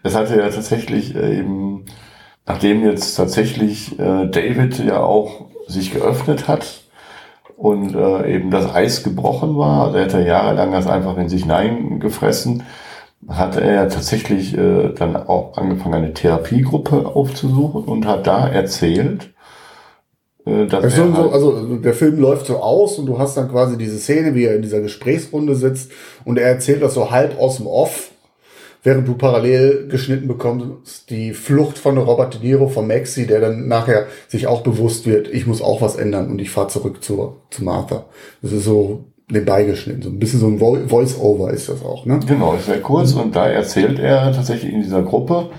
[0.03, 1.85] Es hatte ja tatsächlich äh, eben,
[2.47, 6.85] nachdem jetzt tatsächlich äh, David ja auch sich geöffnet hat
[7.57, 11.29] und äh, eben das Eis gebrochen war, also er hat ja jahrelang das einfach in
[11.29, 12.63] sich hineingefressen,
[13.29, 19.35] hat er ja tatsächlich äh, dann auch angefangen, eine Therapiegruppe aufzusuchen und hat da erzählt,
[20.49, 23.51] äh, dass Also, so, halt, also der Film läuft so aus und du hast dann
[23.51, 25.91] quasi diese Szene, wie er in dieser Gesprächsrunde sitzt
[26.25, 28.11] und er erzählt das so halb aus dem Off,
[28.83, 33.67] während du parallel geschnitten bekommst, die Flucht von Robert De Niro, von Maxi, der dann
[33.69, 37.37] nachher sich auch bewusst wird, ich muss auch was ändern und ich fahre zurück zur,
[37.51, 38.05] zu Martha.
[38.41, 42.07] Das ist so nebenbei geschnitten, so ein bisschen so ein Vo- Voice-Over ist das auch,
[42.07, 42.19] ne?
[42.27, 45.51] Genau, ist sehr kurz und da erzählt er tatsächlich in dieser Gruppe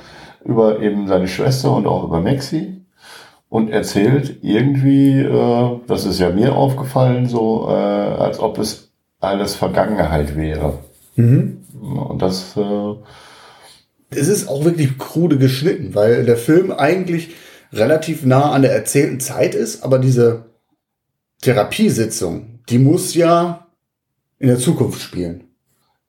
[0.43, 2.78] über eben seine Schwester und auch über Maxi
[3.49, 9.55] und erzählt irgendwie, äh, das ist ja mir aufgefallen, so äh, als ob es alles
[9.55, 10.79] Vergangenheit wäre.
[11.17, 12.93] Und das, äh,
[14.11, 17.35] es ist auch wirklich krude geschnitten, weil der Film eigentlich
[17.73, 20.45] relativ nah an der erzählten Zeit ist, aber diese
[21.41, 23.67] Therapiesitzung, die muss ja
[24.39, 25.43] in der Zukunft spielen.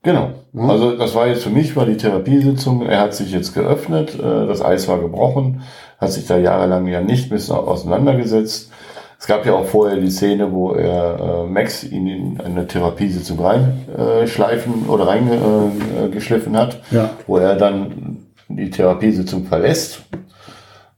[0.02, 0.32] Genau.
[0.52, 0.68] Ja.
[0.68, 2.86] Also das war jetzt für mich war die Therapiesitzung.
[2.86, 5.62] Er hat sich jetzt geöffnet, äh, das Eis war gebrochen,
[6.00, 8.70] hat sich da jahrelang ja nicht mit auseinandergesetzt.
[9.18, 13.38] Es gab ja auch vorher die Szene, wo er äh, Max ihn in eine Therapiesitzung
[13.38, 17.10] reinschleifen äh, schleifen oder reingeschliffen äh, geschliffen hat, Ja.
[17.26, 18.16] wo er dann
[18.48, 20.00] die Therapiesitzung verlässt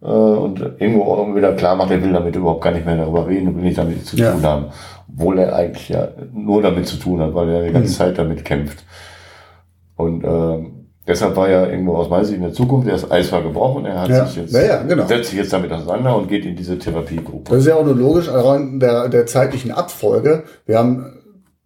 [0.02, 3.26] äh, und irgendwo auch wieder klar macht, er will damit überhaupt gar nicht mehr darüber
[3.26, 4.30] reden, will nicht damit zu Ja.
[4.32, 4.66] tun haben.
[5.12, 7.96] Obwohl er eigentlich ja nur damit zu tun hat, weil er die ganze Hm.
[7.96, 8.84] Zeit damit kämpft.
[9.96, 13.42] Und ähm, deshalb war ja irgendwo aus meiner Sicht in der Zukunft, das Eis war
[13.42, 14.26] gebrochen, er hat Ja.
[14.26, 15.06] sich jetzt, Ja, ja, genau.
[15.06, 17.50] setzt sich jetzt damit auseinander und geht in diese Therapiegruppe.
[17.50, 20.44] Das ist ja auch nur logisch an der, der zeitlichen Abfolge.
[20.66, 21.18] Wir haben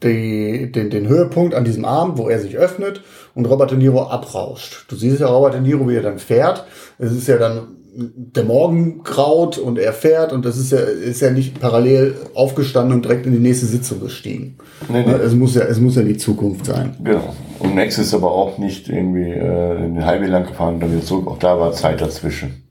[0.03, 3.03] die, den, den Höhepunkt an diesem Abend, wo er sich öffnet
[3.35, 4.85] und Robert De Niro abrauscht.
[4.89, 6.65] Du siehst ja Robert De Niro, wie er dann fährt.
[6.99, 7.69] Es ist ja dann
[7.99, 12.95] der Morgen graut und er fährt und das ist ja, ist ja nicht parallel aufgestanden
[12.95, 14.59] und direkt in die nächste Sitzung gestiegen.
[14.91, 15.13] Nee, nee.
[15.13, 16.95] Es muss ja, es muss ja die Zukunft sein.
[17.03, 17.35] Genau.
[17.59, 20.93] Und Max ist aber auch nicht irgendwie äh, in den Highway lang gefahren und dann
[20.93, 21.27] wieder zurück.
[21.27, 22.71] Auch da war Zeit dazwischen.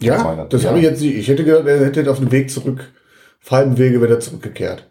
[0.00, 0.68] Ja, das ja.
[0.68, 1.16] habe ich jetzt nicht.
[1.16, 2.92] Ich hätte gedacht, er hätte auf dem Weg zurück,
[3.42, 4.90] auf halbem Wege wieder zurückgekehrt.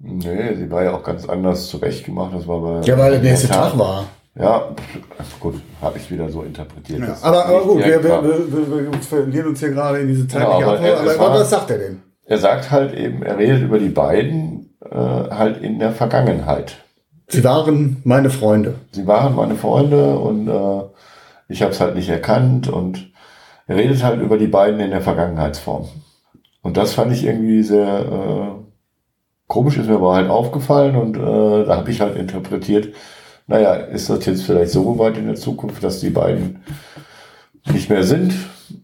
[0.00, 2.34] Nee, sie war ja auch ganz anders zurechtgemacht.
[2.34, 3.70] Das war bei Ja, weil der nächste Tag.
[3.70, 4.06] Tag war.
[4.36, 4.74] Ja,
[5.38, 7.00] gut, habe ich wieder so interpretiert.
[7.00, 10.60] Ja, aber, aber gut, wir, wir, wir, wir, verlieren uns hier gerade in diese zeitliche
[10.60, 12.02] Ja, aber er- es aber war- was sagt er denn?
[12.26, 16.78] Er sagt halt eben, er redet über die beiden äh, halt in der Vergangenheit.
[17.28, 18.74] Sie waren meine Freunde.
[18.92, 20.82] Sie waren meine Freunde und äh,
[21.48, 23.12] ich habe es halt nicht erkannt und
[23.66, 25.88] er redet halt über die beiden in der Vergangenheitsform.
[26.62, 28.62] Und das fand ich irgendwie sehr äh,
[29.46, 32.94] komisch, ist mir aber halt aufgefallen und äh, da habe ich halt interpretiert,
[33.46, 36.60] naja, ist das jetzt vielleicht so weit in der Zukunft, dass die beiden
[37.72, 38.34] nicht mehr sind?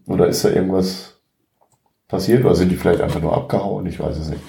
[0.07, 1.15] Oder ist da irgendwas
[2.07, 2.45] passiert?
[2.45, 3.85] Oder sind die vielleicht einfach nur abgehauen?
[3.87, 4.41] Ich weiß es nicht.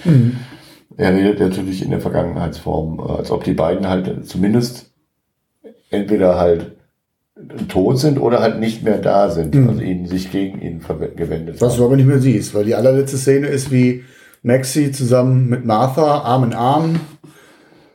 [0.96, 4.90] Er redet natürlich in der Vergangenheitsform, äh, als ob die beiden halt zumindest
[5.90, 6.77] entweder halt
[7.68, 9.68] tot sind oder halt nicht mehr da sind, Mhm.
[9.70, 10.81] also ihnen sich gegen ihn
[11.16, 14.05] gewendet Was du aber nicht mehr siehst, weil die allerletzte Szene ist, wie
[14.42, 17.01] Maxi zusammen mit Martha Arm in Arm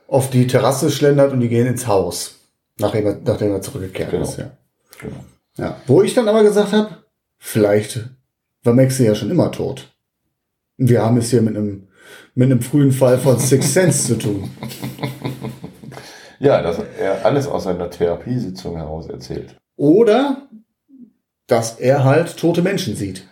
[0.08, 2.40] auf die Terrasse schlendert und die gehen ins Haus,
[2.78, 4.24] nachdem er, nachdem er zurückgekehrt Genau.
[4.24, 4.38] ist.
[4.38, 4.50] Ja.
[4.98, 5.16] Genau.
[5.56, 5.76] Ja.
[5.86, 6.88] Wo ich dann aber gesagt habe,
[7.36, 8.08] vielleicht
[8.64, 9.94] war Maxi ja schon immer tot.
[10.76, 11.88] Wir haben es hier mit einem,
[12.34, 14.50] mit einem frühen Fall von Six Sense zu tun.
[16.40, 19.56] Ja, dass er alles aus seiner Therapiesitzung heraus erzählt.
[19.76, 20.48] Oder
[21.48, 23.26] dass er halt tote Menschen sieht.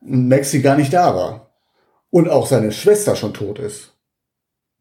[0.00, 1.50] Und Maxi gar nicht da war.
[2.10, 3.91] Und auch seine Schwester schon tot ist.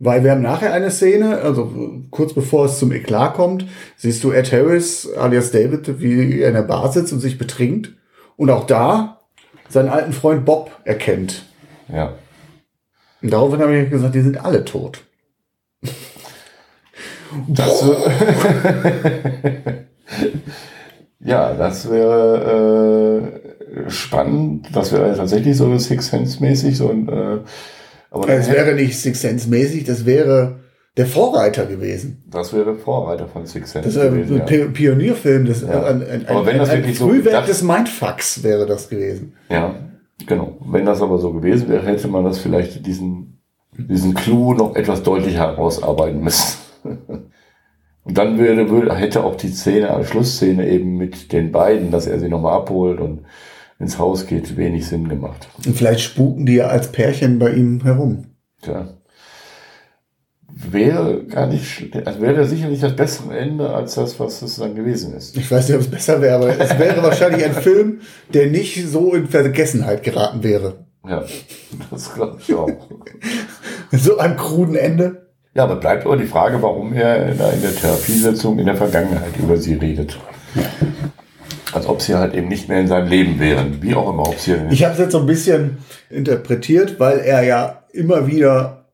[0.04, 1.72] Weil wir haben nachher eine Szene, also
[2.10, 6.56] kurz bevor es zum Eklat kommt, siehst du Ed Harris alias David, wie er in
[6.56, 7.94] der Bar sitzt und sich betrinkt.
[8.36, 9.20] Und auch da
[9.70, 11.44] seinen alten Freund Bob erkennt.
[11.88, 12.14] Ja.
[13.22, 15.04] Und daraufhin habe ich gesagt, die sind alle tot.
[17.48, 17.84] Das,
[21.20, 23.40] ja, das wäre
[23.86, 24.68] äh, spannend.
[24.74, 27.08] Das wäre tatsächlich so Six Sense mäßig so ein.
[27.08, 27.38] Äh,
[28.12, 30.60] aber Es wäre nicht Six Sense mäßig, das wäre
[30.98, 32.24] der Vorreiter gewesen.
[32.30, 34.38] das wäre Vorreiter von Six Sense Das ein gewesen.
[34.38, 34.44] Ja.
[34.46, 35.84] Pi- Pionierfilm, das Ja.
[35.86, 38.90] ein, ein, Aber wenn ein, das ein wirklich so Frühwerk gedacht- des Mindfucks wäre das
[38.90, 39.34] gewesen.
[39.50, 39.74] ja,
[40.28, 40.58] genau.
[40.70, 43.40] Wenn das aber so gewesen wäre, hätte man das vielleicht diesen
[43.78, 46.58] diesen Clou noch etwas deutlicher herausarbeiten müssen.
[48.04, 52.08] Und dann würde, würde, hätte auch die Szene, die Schlussszene eben mit den beiden, dass
[52.08, 53.22] er sie nochmal abholt und
[53.82, 55.48] ins Haus geht, wenig Sinn gemacht.
[55.66, 58.26] Und vielleicht spuken die ja als Pärchen bei ihm herum.
[58.62, 58.88] Tja.
[60.54, 65.14] Wäre gar nicht, also wäre sicherlich das bessere Ende als das, was es dann gewesen
[65.14, 65.36] ist.
[65.36, 68.02] Ich weiß nicht, ob es besser wäre, aber es wäre wahrscheinlich ein Film,
[68.34, 70.86] der nicht so in Vergessenheit geraten wäre.
[71.08, 71.24] Ja,
[71.90, 72.70] das glaube ich auch.
[73.94, 75.28] So einem kruden Ende.
[75.54, 79.36] Ja, aber bleibt aber die Frage, warum er da in der Therapiesitzung in der Vergangenheit
[79.38, 80.18] über sie redet.
[81.74, 83.82] Als ob sie halt eben nicht mehr in seinem Leben wären.
[83.82, 85.78] Wie auch immer, ob sie Ich habe es jetzt so ein bisschen
[86.10, 88.86] interpretiert, weil er ja immer wieder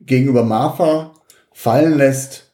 [0.00, 1.12] gegenüber Martha
[1.52, 2.52] fallen lässt.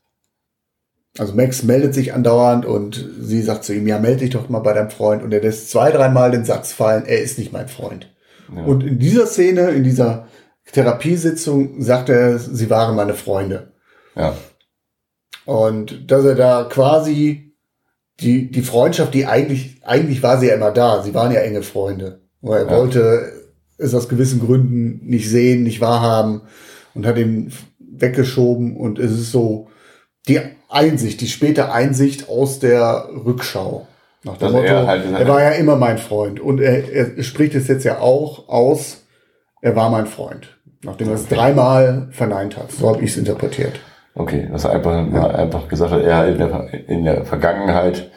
[1.19, 4.59] Also Max meldet sich andauernd und sie sagt zu ihm, ja, melde dich doch mal
[4.59, 5.23] bei deinem Freund.
[5.23, 8.15] Und er lässt zwei, dreimal den Satz fallen, er ist nicht mein Freund.
[8.55, 8.63] Ja.
[8.65, 10.29] Und in dieser Szene, in dieser
[10.73, 13.73] Therapiesitzung, sagt er, sie waren meine Freunde.
[14.15, 14.37] ja,
[15.45, 17.46] Und dass er da quasi
[18.21, 21.03] die, die Freundschaft, die eigentlich, eigentlich war sie ja immer da.
[21.03, 22.21] Sie waren ja enge Freunde.
[22.43, 22.77] Aber er Ja.
[22.79, 23.33] wollte
[23.79, 26.43] es aus gewissen Gründen nicht sehen, nicht wahrhaben
[26.95, 28.77] und hat ihn weggeschoben.
[28.77, 29.69] Und es ist so
[30.29, 33.87] die Einsicht, die späte Einsicht aus der Rückschau.
[34.25, 36.41] Nach dem Motto, er er, halt- war ja immer mein Freund.
[36.41, 39.03] Und er, er spricht es jetzt ja auch aus,
[39.61, 40.57] er war mein Freund.
[40.83, 42.73] Nachdem er es dreimal verneint hat.
[42.73, 43.81] So habe ich es interpretiert.
[44.17, 44.49] Okay.
[44.51, 48.11] Dass er einfach, mal einfach gesagt hat, er in der, in der Vergangenheit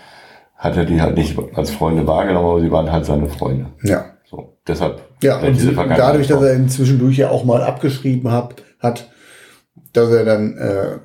[0.55, 3.67] hat er die halt nicht als Freunde wahrgenommen, aber sie waren halt seine Freunde.
[3.83, 4.05] Ja.
[4.29, 5.01] So, deshalb.
[5.23, 5.57] Ja, und
[5.97, 9.09] dadurch, dass er ihn zwischendurch ja auch mal abgeschrieben hat, hat
[9.93, 10.99] dass er dann äh,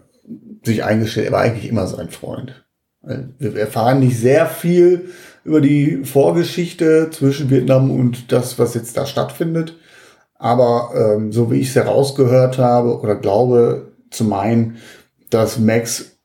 [0.62, 2.64] sich eingestellt, er war eigentlich immer sein Freund.
[3.02, 5.10] Weil Wir erfahren nicht sehr viel
[5.44, 9.76] über die Vorgeschichte zwischen Vietnam und das, was jetzt da stattfindet.
[10.36, 14.76] Aber ähm, so wie ich es herausgehört habe oder glaube zu meinen,
[15.30, 16.16] dass Max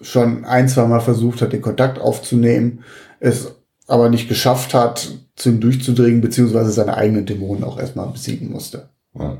[0.00, 2.84] schon ein, zwei Mal versucht hat, den Kontakt aufzunehmen,
[3.20, 3.54] es
[3.86, 8.88] aber nicht geschafft hat, zu ihm durchzudringen, beziehungsweise seine eigenen Dämonen auch erstmal besiegen musste.
[9.18, 9.38] Ja.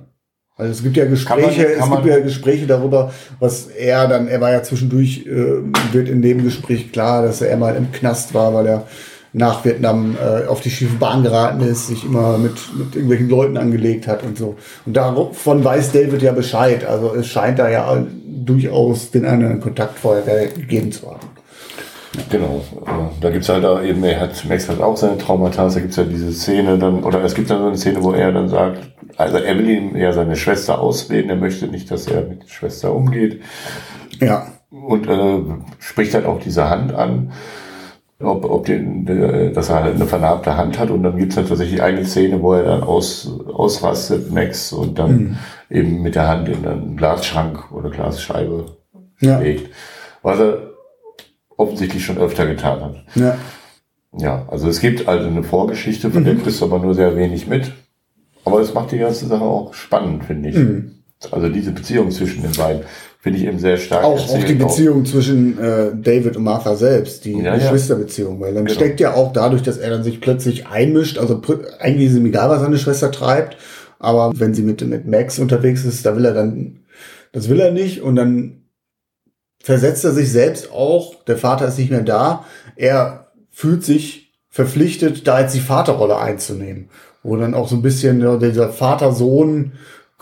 [0.57, 4.07] Also es gibt ja Gespräche, Kann man- kann es gibt ja Gespräche darüber, was er
[4.07, 7.91] dann, er war ja zwischendurch, äh, wird in dem Gespräch klar, dass er mal im
[7.91, 8.87] Knast war, weil er
[9.33, 13.57] nach Vietnam äh, auf die schiefe Bahn geraten ist, sich immer mit, mit irgendwelchen Leuten
[13.57, 14.57] angelegt hat und so.
[14.85, 16.85] Und davon weiß David ja Bescheid.
[16.85, 21.29] Also es scheint da ja durchaus den einen Kontakt vorher gegeben zu haben.
[22.31, 22.63] Genau.
[22.85, 22.91] äh,
[23.23, 26.05] Da gibt's halt da eben, er hat, Max hat auch seine Traumata, da gibt's ja
[26.05, 28.81] diese Szene dann, oder es gibt dann so eine Szene, wo er dann sagt,
[29.17, 32.49] also er will ihm ja seine Schwester ausreden, er möchte nicht, dass er mit der
[32.49, 33.41] Schwester umgeht
[34.21, 34.47] Ja.
[34.71, 35.41] und äh,
[35.79, 37.33] spricht halt auch diese Hand an,
[38.25, 41.49] ob, ob den, äh, dass er halt eine vernarbte Hand hat und dann gibt's halt
[41.49, 45.37] tatsächlich eine Szene, wo er dann aus, ausrastet, Max, und dann Mhm.
[45.71, 48.67] eben mit der Hand in einen Glasschrank oder Glasscheibe
[49.21, 49.39] Ja.
[49.39, 49.71] legt,
[50.23, 50.71] was er
[51.57, 52.97] offensichtlich schon öfter getan hat.
[53.15, 53.37] Ja.
[54.19, 57.47] Ja, also es gibt also eine Vorgeschichte, von der kriegst du aber nur sehr wenig
[57.47, 57.73] mit.
[58.45, 60.57] Aber es macht die ganze Sache auch spannend, finde ich.
[61.31, 62.83] Also diese Beziehung zwischen den beiden
[63.21, 64.03] finde ich eben sehr stark.
[64.05, 67.55] Auch, auch die Beziehung zwischen äh, David und Martha selbst, die Ja.
[67.57, 68.75] Geschwisterbeziehung, weil dann Genau.
[68.75, 71.41] steckt ja auch dadurch, dass er dann sich plötzlich einmischt, also
[71.79, 73.57] eigentlich ist ihm egal, was seine Schwester treibt,
[74.01, 76.81] aber wenn sie mit, mit Max unterwegs ist, da will er dann,
[77.31, 78.63] das will er nicht und dann
[79.63, 85.29] versetzt er sich selbst auch, der Vater ist nicht mehr da, er fühlt sich verpflichtet,
[85.29, 86.89] da jetzt die Vaterrolle einzunehmen,
[87.23, 89.73] wo dann auch so ein bisschen ja, dieser Vater-Sohn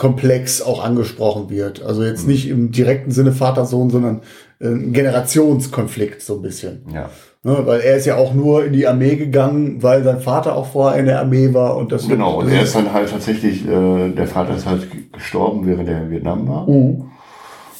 [0.01, 1.83] Komplex auch angesprochen wird.
[1.85, 4.21] Also jetzt nicht im direkten Sinne Vater-Sohn, sondern
[4.59, 6.81] äh, ein Generationskonflikt so ein bisschen.
[6.91, 7.09] Ja.
[7.43, 10.65] Ne, weil er ist ja auch nur in die Armee gegangen, weil sein Vater auch
[10.65, 13.67] vorher in der Armee war und das Genau, und das er ist dann halt tatsächlich,
[13.67, 16.67] äh, der Vater ist halt gestorben, während er in Vietnam war.
[16.67, 17.03] Mhm.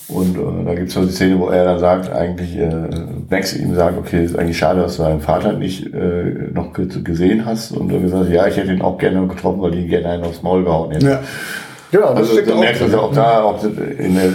[0.08, 2.70] Und äh, da gibt es so die Szene, wo er dann sagt, eigentlich, äh,
[3.32, 7.02] Max ihm sagt, okay, ist eigentlich schade, dass du deinen Vater nicht äh, noch ge-
[7.04, 7.72] gesehen hast.
[7.72, 10.24] Und er gesagt, ja, ich hätte ihn auch gerne getroffen, weil ich ihn gerne einen
[10.24, 11.08] aufs Maul gehauen hätte.
[11.08, 11.20] Ja.
[11.92, 14.30] Genau, das Also steckt du auch merkst also auch da, auch in der,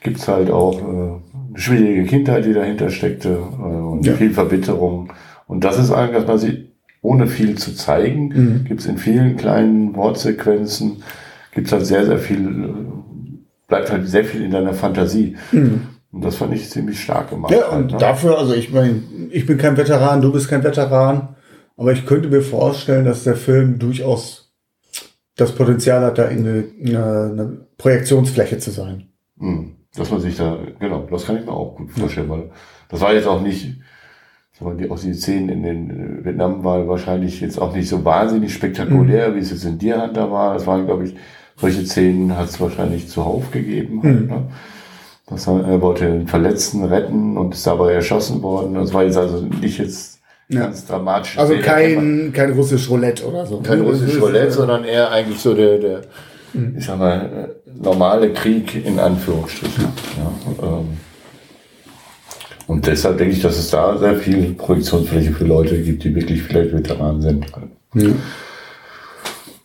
[0.00, 1.20] gibt's halt auch äh, eine
[1.56, 4.14] schwierige Kindheit, die dahinter steckte äh, und Ja.
[4.14, 5.12] viel Verbitterung.
[5.46, 6.70] Und das ist eigentlich, dass man sie,
[7.02, 8.64] ohne viel zu zeigen, Mhm.
[8.66, 11.02] gibt's in vielen kleinen Wortsequenzen,
[11.52, 12.68] gibt's halt sehr, sehr viel, äh,
[13.68, 15.36] bleibt halt sehr viel in deiner Fantasie.
[15.52, 17.50] Und das fand ich ziemlich stark gemacht.
[17.52, 17.56] Mhm.
[17.58, 17.98] Ja, halt, und ne?
[17.98, 21.30] dafür, also ich meine, ich bin kein Veteran, du bist kein Veteran,
[21.76, 24.43] aber ich könnte mir vorstellen, dass der Film durchaus
[25.36, 29.08] das Potenzial hat, da in eine, eine, eine Projektionsfläche zu sein.
[29.38, 32.50] Hm, Dass man sich da, genau, das kann ich mir auch gut vorstellen, weil
[32.88, 33.76] das war jetzt auch nicht,
[34.60, 38.04] mal, die, auch die Szenen in den äh, Vietnam war wahrscheinlich jetzt auch nicht so
[38.04, 40.54] wahnsinnig spektakulär, wie es jetzt in Deer Hunter war.
[40.54, 41.16] Das waren, glaube ich,
[41.56, 44.02] solche Szenen hat es wahrscheinlich zuhauf gegeben.
[44.02, 44.48] Halt, ne?
[45.26, 48.74] Das er wollte den Verletzten retten und ist dabei erschossen worden.
[48.74, 50.13] Das war jetzt also nicht jetzt
[50.54, 50.62] Ja.
[50.62, 51.38] ganz dramatisch.
[51.38, 53.58] Also man- kein, kein russisch Roulette oder so.
[53.60, 56.00] kein russisches Roulette, sondern eher eigentlich so der, der
[56.76, 57.20] ich sag mal,
[57.66, 59.84] äh, normale Krieg in Anführungsstrichen.
[60.16, 60.88] Ja, ähm,
[62.66, 66.42] und deshalb denke ich, dass es da sehr viel Projektionsfläche für Leute gibt, die wirklich
[66.42, 67.46] vielleicht Veteranen sind.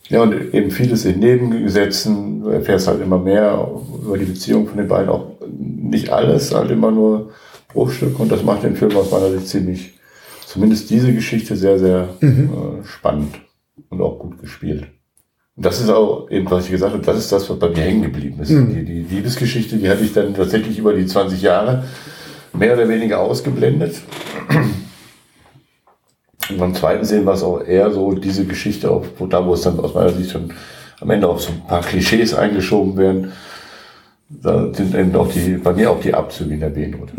[0.10, 3.68] Ja, und eben vieles in Nebengesetzen, du erfährst halt immer mehr
[4.04, 7.30] über die Beziehung von den beiden, auch nicht alles, halt immer nur
[7.72, 9.99] Bruchstück und das macht den Film aus meiner Sicht ziemlich,
[10.50, 13.36] zumindest diese Geschichte sehr, sehr äh, spannend
[13.90, 14.88] und auch gut gespielt.
[15.56, 17.84] Und das ist auch eben, was ich gesagt habe, das ist das, was bei mir
[17.84, 18.50] hängen geblieben ist.
[18.50, 21.84] Die, die Liebesgeschichte, die hatte ich dann tatsächlich über die 20 Jahre
[22.54, 24.02] mehr oder weniger ausgeblendet.
[26.50, 29.54] Und beim zweiten sehen war es auch eher so diese Geschichte, auch, wo, da wo
[29.54, 30.52] es dann aus meiner Sicht schon
[31.00, 33.34] am Ende auch so ein paar Klischees eingeschoben werden.
[34.30, 37.14] Da sind eben auch die, bei mir auch die Abzüge in der B-Note.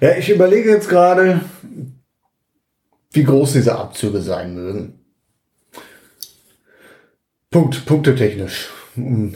[0.00, 1.40] Ja, ich überlege jetzt gerade,
[3.12, 5.00] wie groß diese Abzüge sein mögen.
[7.50, 8.70] Punkt, punktetechnisch.
[8.94, 9.34] Hm,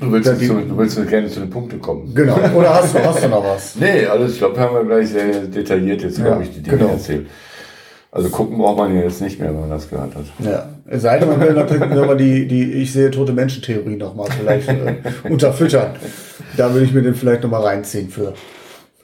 [0.00, 2.14] Du willst, zu, du willst gerne zu den Punkten kommen.
[2.14, 2.36] Genau.
[2.54, 3.74] Oder hast du, hast du noch was?
[3.80, 6.78] Nee, also ich glaube, haben wir gleich sehr detailliert jetzt, glaube Ja, ich, die Dinge
[6.78, 6.90] genau.
[6.92, 7.26] erzählt.
[8.12, 10.24] Also gucken braucht man ja jetzt nicht mehr, wenn man das gehört hat.
[10.38, 10.68] Ja.
[10.86, 14.68] Es sei denn, man will natürlich nochmal die, die Ich sehe tote Menschen-Theorie nochmal vielleicht
[14.68, 14.94] äh,
[15.28, 15.96] unterfüttern.
[16.56, 18.34] Da würde ich mir den vielleicht nochmal reinziehen für.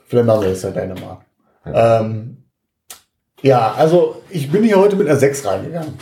[0.09, 1.19] Wir das halt eine mal.
[1.65, 2.37] Ähm,
[3.41, 5.93] ja, also ich bin hier heute mit einer 6 reingegangen.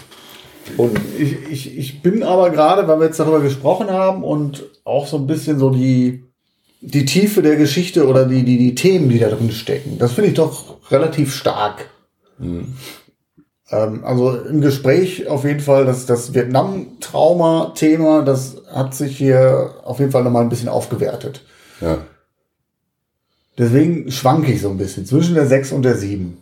[0.77, 5.07] Und ich, ich, ich bin aber gerade, weil wir jetzt darüber gesprochen haben und auch
[5.07, 6.23] so ein bisschen so die,
[6.81, 10.29] die Tiefe der Geschichte oder die, die, die Themen, die da drin stecken, das finde
[10.29, 11.89] ich doch relativ stark.
[13.69, 19.99] Ähm, also im Gespräch auf jeden Fall, das, das Vietnam-Trauma-Thema, das hat sich hier auf
[19.99, 21.41] jeden Fall nochmal ein bisschen aufgewertet.
[21.81, 21.97] Ja.
[23.57, 26.37] Deswegen schwanke ich so ein bisschen zwischen der 6 und der 7.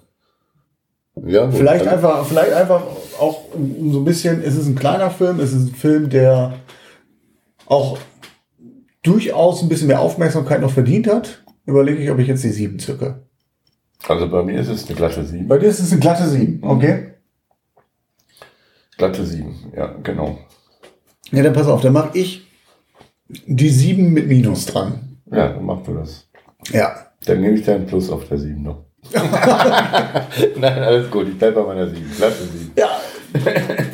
[1.25, 2.83] ja gut, Vielleicht einfach, vielleicht einfach
[3.19, 6.09] auch um, um so ein bisschen, es ist ein kleiner Film, es ist ein Film,
[6.09, 6.53] der
[7.65, 7.97] auch
[9.03, 11.43] durchaus ein bisschen mehr Aufmerksamkeit noch verdient hat.
[11.65, 13.23] Überlege ich, ob ich jetzt die 7 zücke.
[14.07, 15.47] Also bei mir ist es eine glatte 7.
[15.47, 17.13] Bei dir ist es eine glatte 7, okay?
[18.97, 20.39] Glatte 7, ja, genau.
[21.31, 22.47] Ja, dann pass auf, dann mache ich
[23.27, 25.17] die 7 mit Minus dran.
[25.31, 26.27] Ja, dann mach du das.
[26.69, 26.95] Ja.
[27.25, 28.85] Dann nehme ich deinen Plus auf der 7 noch.
[29.13, 32.01] Nein, alles gut, ich bleibe bei meiner 7.
[32.17, 32.71] Glatte 7.
[32.75, 32.89] Ja,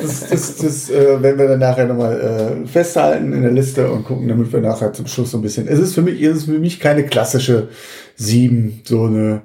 [0.00, 2.20] das, das, das äh, werden wir dann nachher nochmal
[2.64, 5.66] äh, festhalten in der Liste und gucken, damit wir nachher zum Schluss so ein bisschen.
[5.68, 7.68] Es ist für mich, es ist für mich keine klassische
[8.16, 9.42] 7, so eine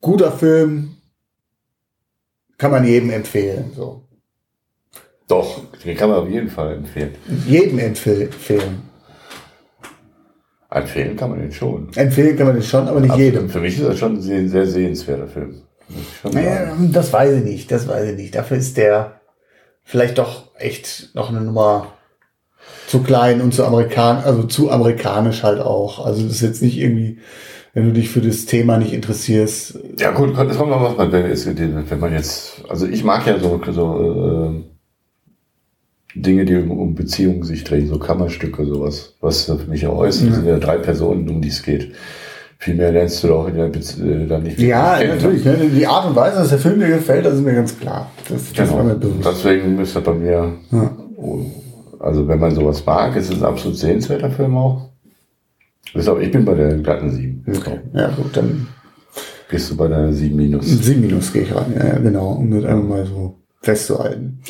[0.00, 0.96] guter Film.
[2.58, 3.72] Kann man jedem empfehlen.
[3.74, 4.02] So.
[5.28, 7.14] Doch, den kann man auf jeden Fall empfehlen.
[7.46, 8.82] Jedem empfehl- empfehlen.
[10.76, 11.88] Empfehlen kann man den schon.
[11.94, 13.48] Empfehlen kann man den schon, aber nicht Aber jedem.
[13.48, 15.62] Für mich ist das schon ein sehr, sehenswerter Film.
[16.20, 18.34] Schon Naja, das weiß ich nicht, das weiß ich nicht.
[18.34, 19.20] Dafür ist der
[19.84, 21.92] vielleicht doch echt noch eine Nummer
[22.88, 26.04] zu klein und zu amerikanisch, also zu amerikanisch halt auch.
[26.04, 27.18] Also das ist jetzt nicht irgendwie,
[27.72, 29.78] wenn du dich für das Thema nicht interessierst.
[29.98, 33.60] Ja gut, das kommt noch was, wenn, wenn man jetzt, also ich mag ja so,
[33.70, 34.75] so äh,
[36.20, 40.26] Dinge, die um, Beziehungen sich drehen, so Kammerstücke, sowas, was für mich auch ist.
[40.26, 41.92] Das sind ja drei Personen, um die es geht.
[42.58, 44.58] Viel mehr lernst du doch in der Bezie äh, dann nicht.
[44.58, 45.16] Ja, kennen.
[45.16, 45.44] natürlich.
[45.44, 45.70] Ne?
[45.74, 48.10] Die Art und Weise, dass der Film mir gefällt, das ist mir ganz klar.
[48.28, 49.12] Das, das war mir Genau.
[49.14, 49.28] bewusst.
[49.44, 50.52] Deswegen müsste bei mir,
[51.18, 51.40] oh,
[52.00, 54.88] also wenn man sowas mag, ist es ein absolut sehenswerter Film auch.
[55.94, 57.44] Ich bin bei der glatten 7.
[57.56, 57.80] Okay.
[57.94, 58.66] Ja, gut, dann
[59.48, 60.66] Bist du bei der 7 minus.
[60.66, 61.72] 7 Minus gehe ich ran.
[61.78, 64.40] Ja, ja, genau, um das einfach mal so festzuhalten.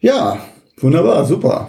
[0.00, 0.38] Ja,
[0.82, 1.68] wunderbar, super.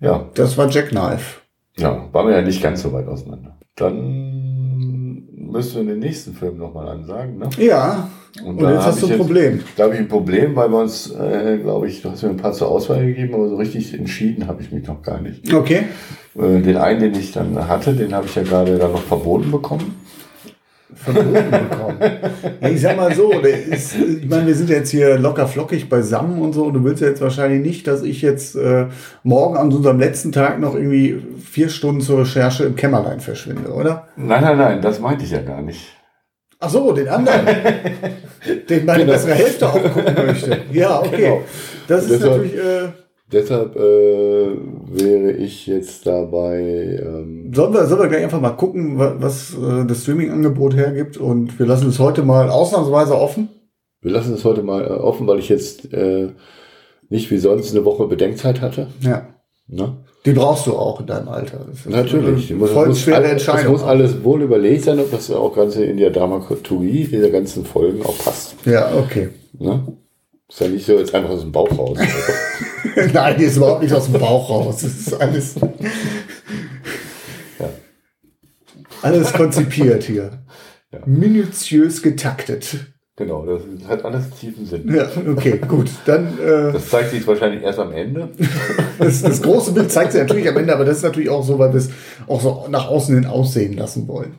[0.00, 1.40] Ja, Das war Jackknife.
[1.76, 3.58] ja, waren wir ja nicht ganz so weit auseinander.
[3.76, 7.48] Dann müssen wir den nächsten Film nochmal ansagen, ne?
[7.58, 8.08] Ja,
[8.44, 9.60] und, da jetzt hast du ein Problem.
[9.76, 12.36] Da habe ich ein Problem, weil wir uns, äh, glaube ich, du hast mir ein
[12.36, 15.52] paar zur Auswahl gegeben, aber so richtig entschieden habe ich mich noch gar nicht.
[15.52, 15.84] Okay.
[16.36, 19.50] Äh, den einen, den ich dann hatte, den habe ich ja gerade dann noch verboten
[19.50, 19.96] bekommen.
[20.94, 21.96] Verboten bekommen.
[22.72, 26.52] Ich sag mal so, ist, ich meine, wir sind jetzt hier locker flockig beisammen und
[26.52, 26.64] so.
[26.64, 28.86] Und du willst ja jetzt wahrscheinlich nicht, dass ich jetzt äh,
[29.22, 34.08] morgen an unserem letzten Tag noch irgendwie vier Stunden zur Recherche im Kämmerlein verschwinde, oder?
[34.16, 35.80] Nein, nein, nein, das meinte ich ja gar nicht.
[36.58, 37.40] Ach so, den anderen,
[38.68, 39.12] den meine Genau.
[39.14, 40.58] bessere Hälfte auch gucken möchte.
[40.72, 41.16] Ja, okay.
[41.16, 41.42] Genau.
[41.88, 42.54] Das ist Deshalb- natürlich.
[42.54, 42.88] Äh,
[43.32, 43.80] Deshalb äh,
[44.92, 46.98] wäre ich jetzt dabei.
[47.00, 51.16] Ähm, Sollen wir, sollen wir gleich einfach mal gucken, wa- was äh, das Streaming-Angebot hergibt?
[51.16, 53.48] Und wir lassen es heute mal ausnahmsweise offen.
[54.02, 56.28] wir lassen es heute mal äh, offen, weil ich jetzt äh,
[57.08, 58.88] nicht wie sonst eine Woche Bedenkzeit hatte.
[59.00, 59.28] Ja.
[59.68, 59.96] Ne?
[60.26, 61.60] Die brauchst du auch in deinem Alter.
[61.68, 62.52] Das ist Natürlich.
[62.54, 63.72] Muss, voll muss, schwere alles, es Entscheidung.
[63.72, 68.04] muss alles wohl überlegt sein, ob das auch Ganze in der Dramaturgie dieser ganzen Folgen
[68.04, 68.54] auch passt.
[68.66, 69.28] Ja, okay.
[69.58, 69.86] Ne?
[70.48, 71.96] Ist ja nicht so jetzt einfach aus dem Bauch raus.
[73.12, 74.82] Nein, die ist überhaupt nicht aus dem Bauch raus.
[74.82, 75.54] Das ist alles,
[77.58, 77.68] ja.
[79.02, 80.44] alles konzipiert hier.
[81.06, 82.86] Minutiös getaktet.
[83.16, 84.94] Genau, das hat alles tiefen Sinn.
[84.94, 85.90] Ja, okay, gut.
[86.06, 88.30] Dann äh, Das zeigt sich wahrscheinlich erst am Ende.
[88.98, 91.58] das, das große Bild zeigt sich natürlich am Ende, aber das ist natürlich auch so,
[91.58, 91.90] weil wir es
[92.26, 94.38] auch so nach außen hin aussehen lassen wollen.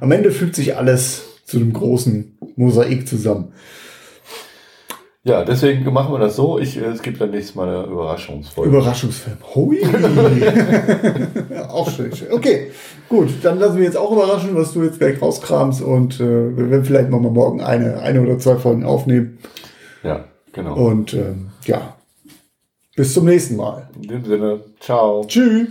[0.00, 3.52] Am Ende fügt sich alles zu einem großen Mosaik zusammen.
[5.26, 6.60] Ja, deswegen machen wir das so.
[6.60, 8.70] Ich, äh, es gibt dann nächstes Mal eine Überraschungsfolge.
[8.70, 9.38] Überraschungsfilm.
[9.56, 9.80] Hui.
[11.50, 12.30] ja, auch schön, schön.
[12.30, 12.70] Okay,
[13.08, 13.30] gut.
[13.42, 16.84] Dann lassen wir jetzt auch überraschen, was du jetzt gleich rauskramst und äh, wir werden
[16.84, 19.38] vielleicht noch mal morgen eine, eine oder zwei Folgen aufnehmen.
[20.04, 20.74] ja, genau.
[20.76, 21.96] Und ähm, ja,
[22.94, 23.88] bis zum nächsten Mal.
[24.00, 25.24] In dem Sinne, ciao.
[25.26, 25.66] Tschüss.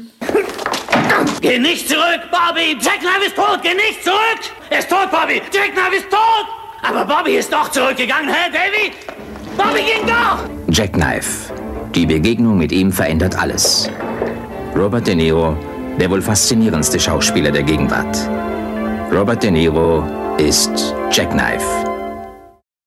[1.39, 2.75] Geh nicht zurück, Bobby!
[2.81, 3.59] Jackknife ist tot!
[3.63, 4.41] Geh nicht zurück!
[4.69, 5.35] Er ist tot, Bobby!
[5.53, 6.45] Jackknife ist tot!
[6.87, 9.14] Aber Bobby ist doch zurückgegangen, hä, Davy?
[9.57, 9.85] Bobby!
[10.75, 11.53] Jackknife.
[11.93, 13.89] Die Begegnung mit ihm verändert alles.
[14.75, 15.55] Robert De Niro,
[15.97, 18.17] der wohl faszinierendste Schauspieler der Gegenwart.
[19.09, 20.03] Robert De Niro
[20.37, 21.94] ist Jackknife.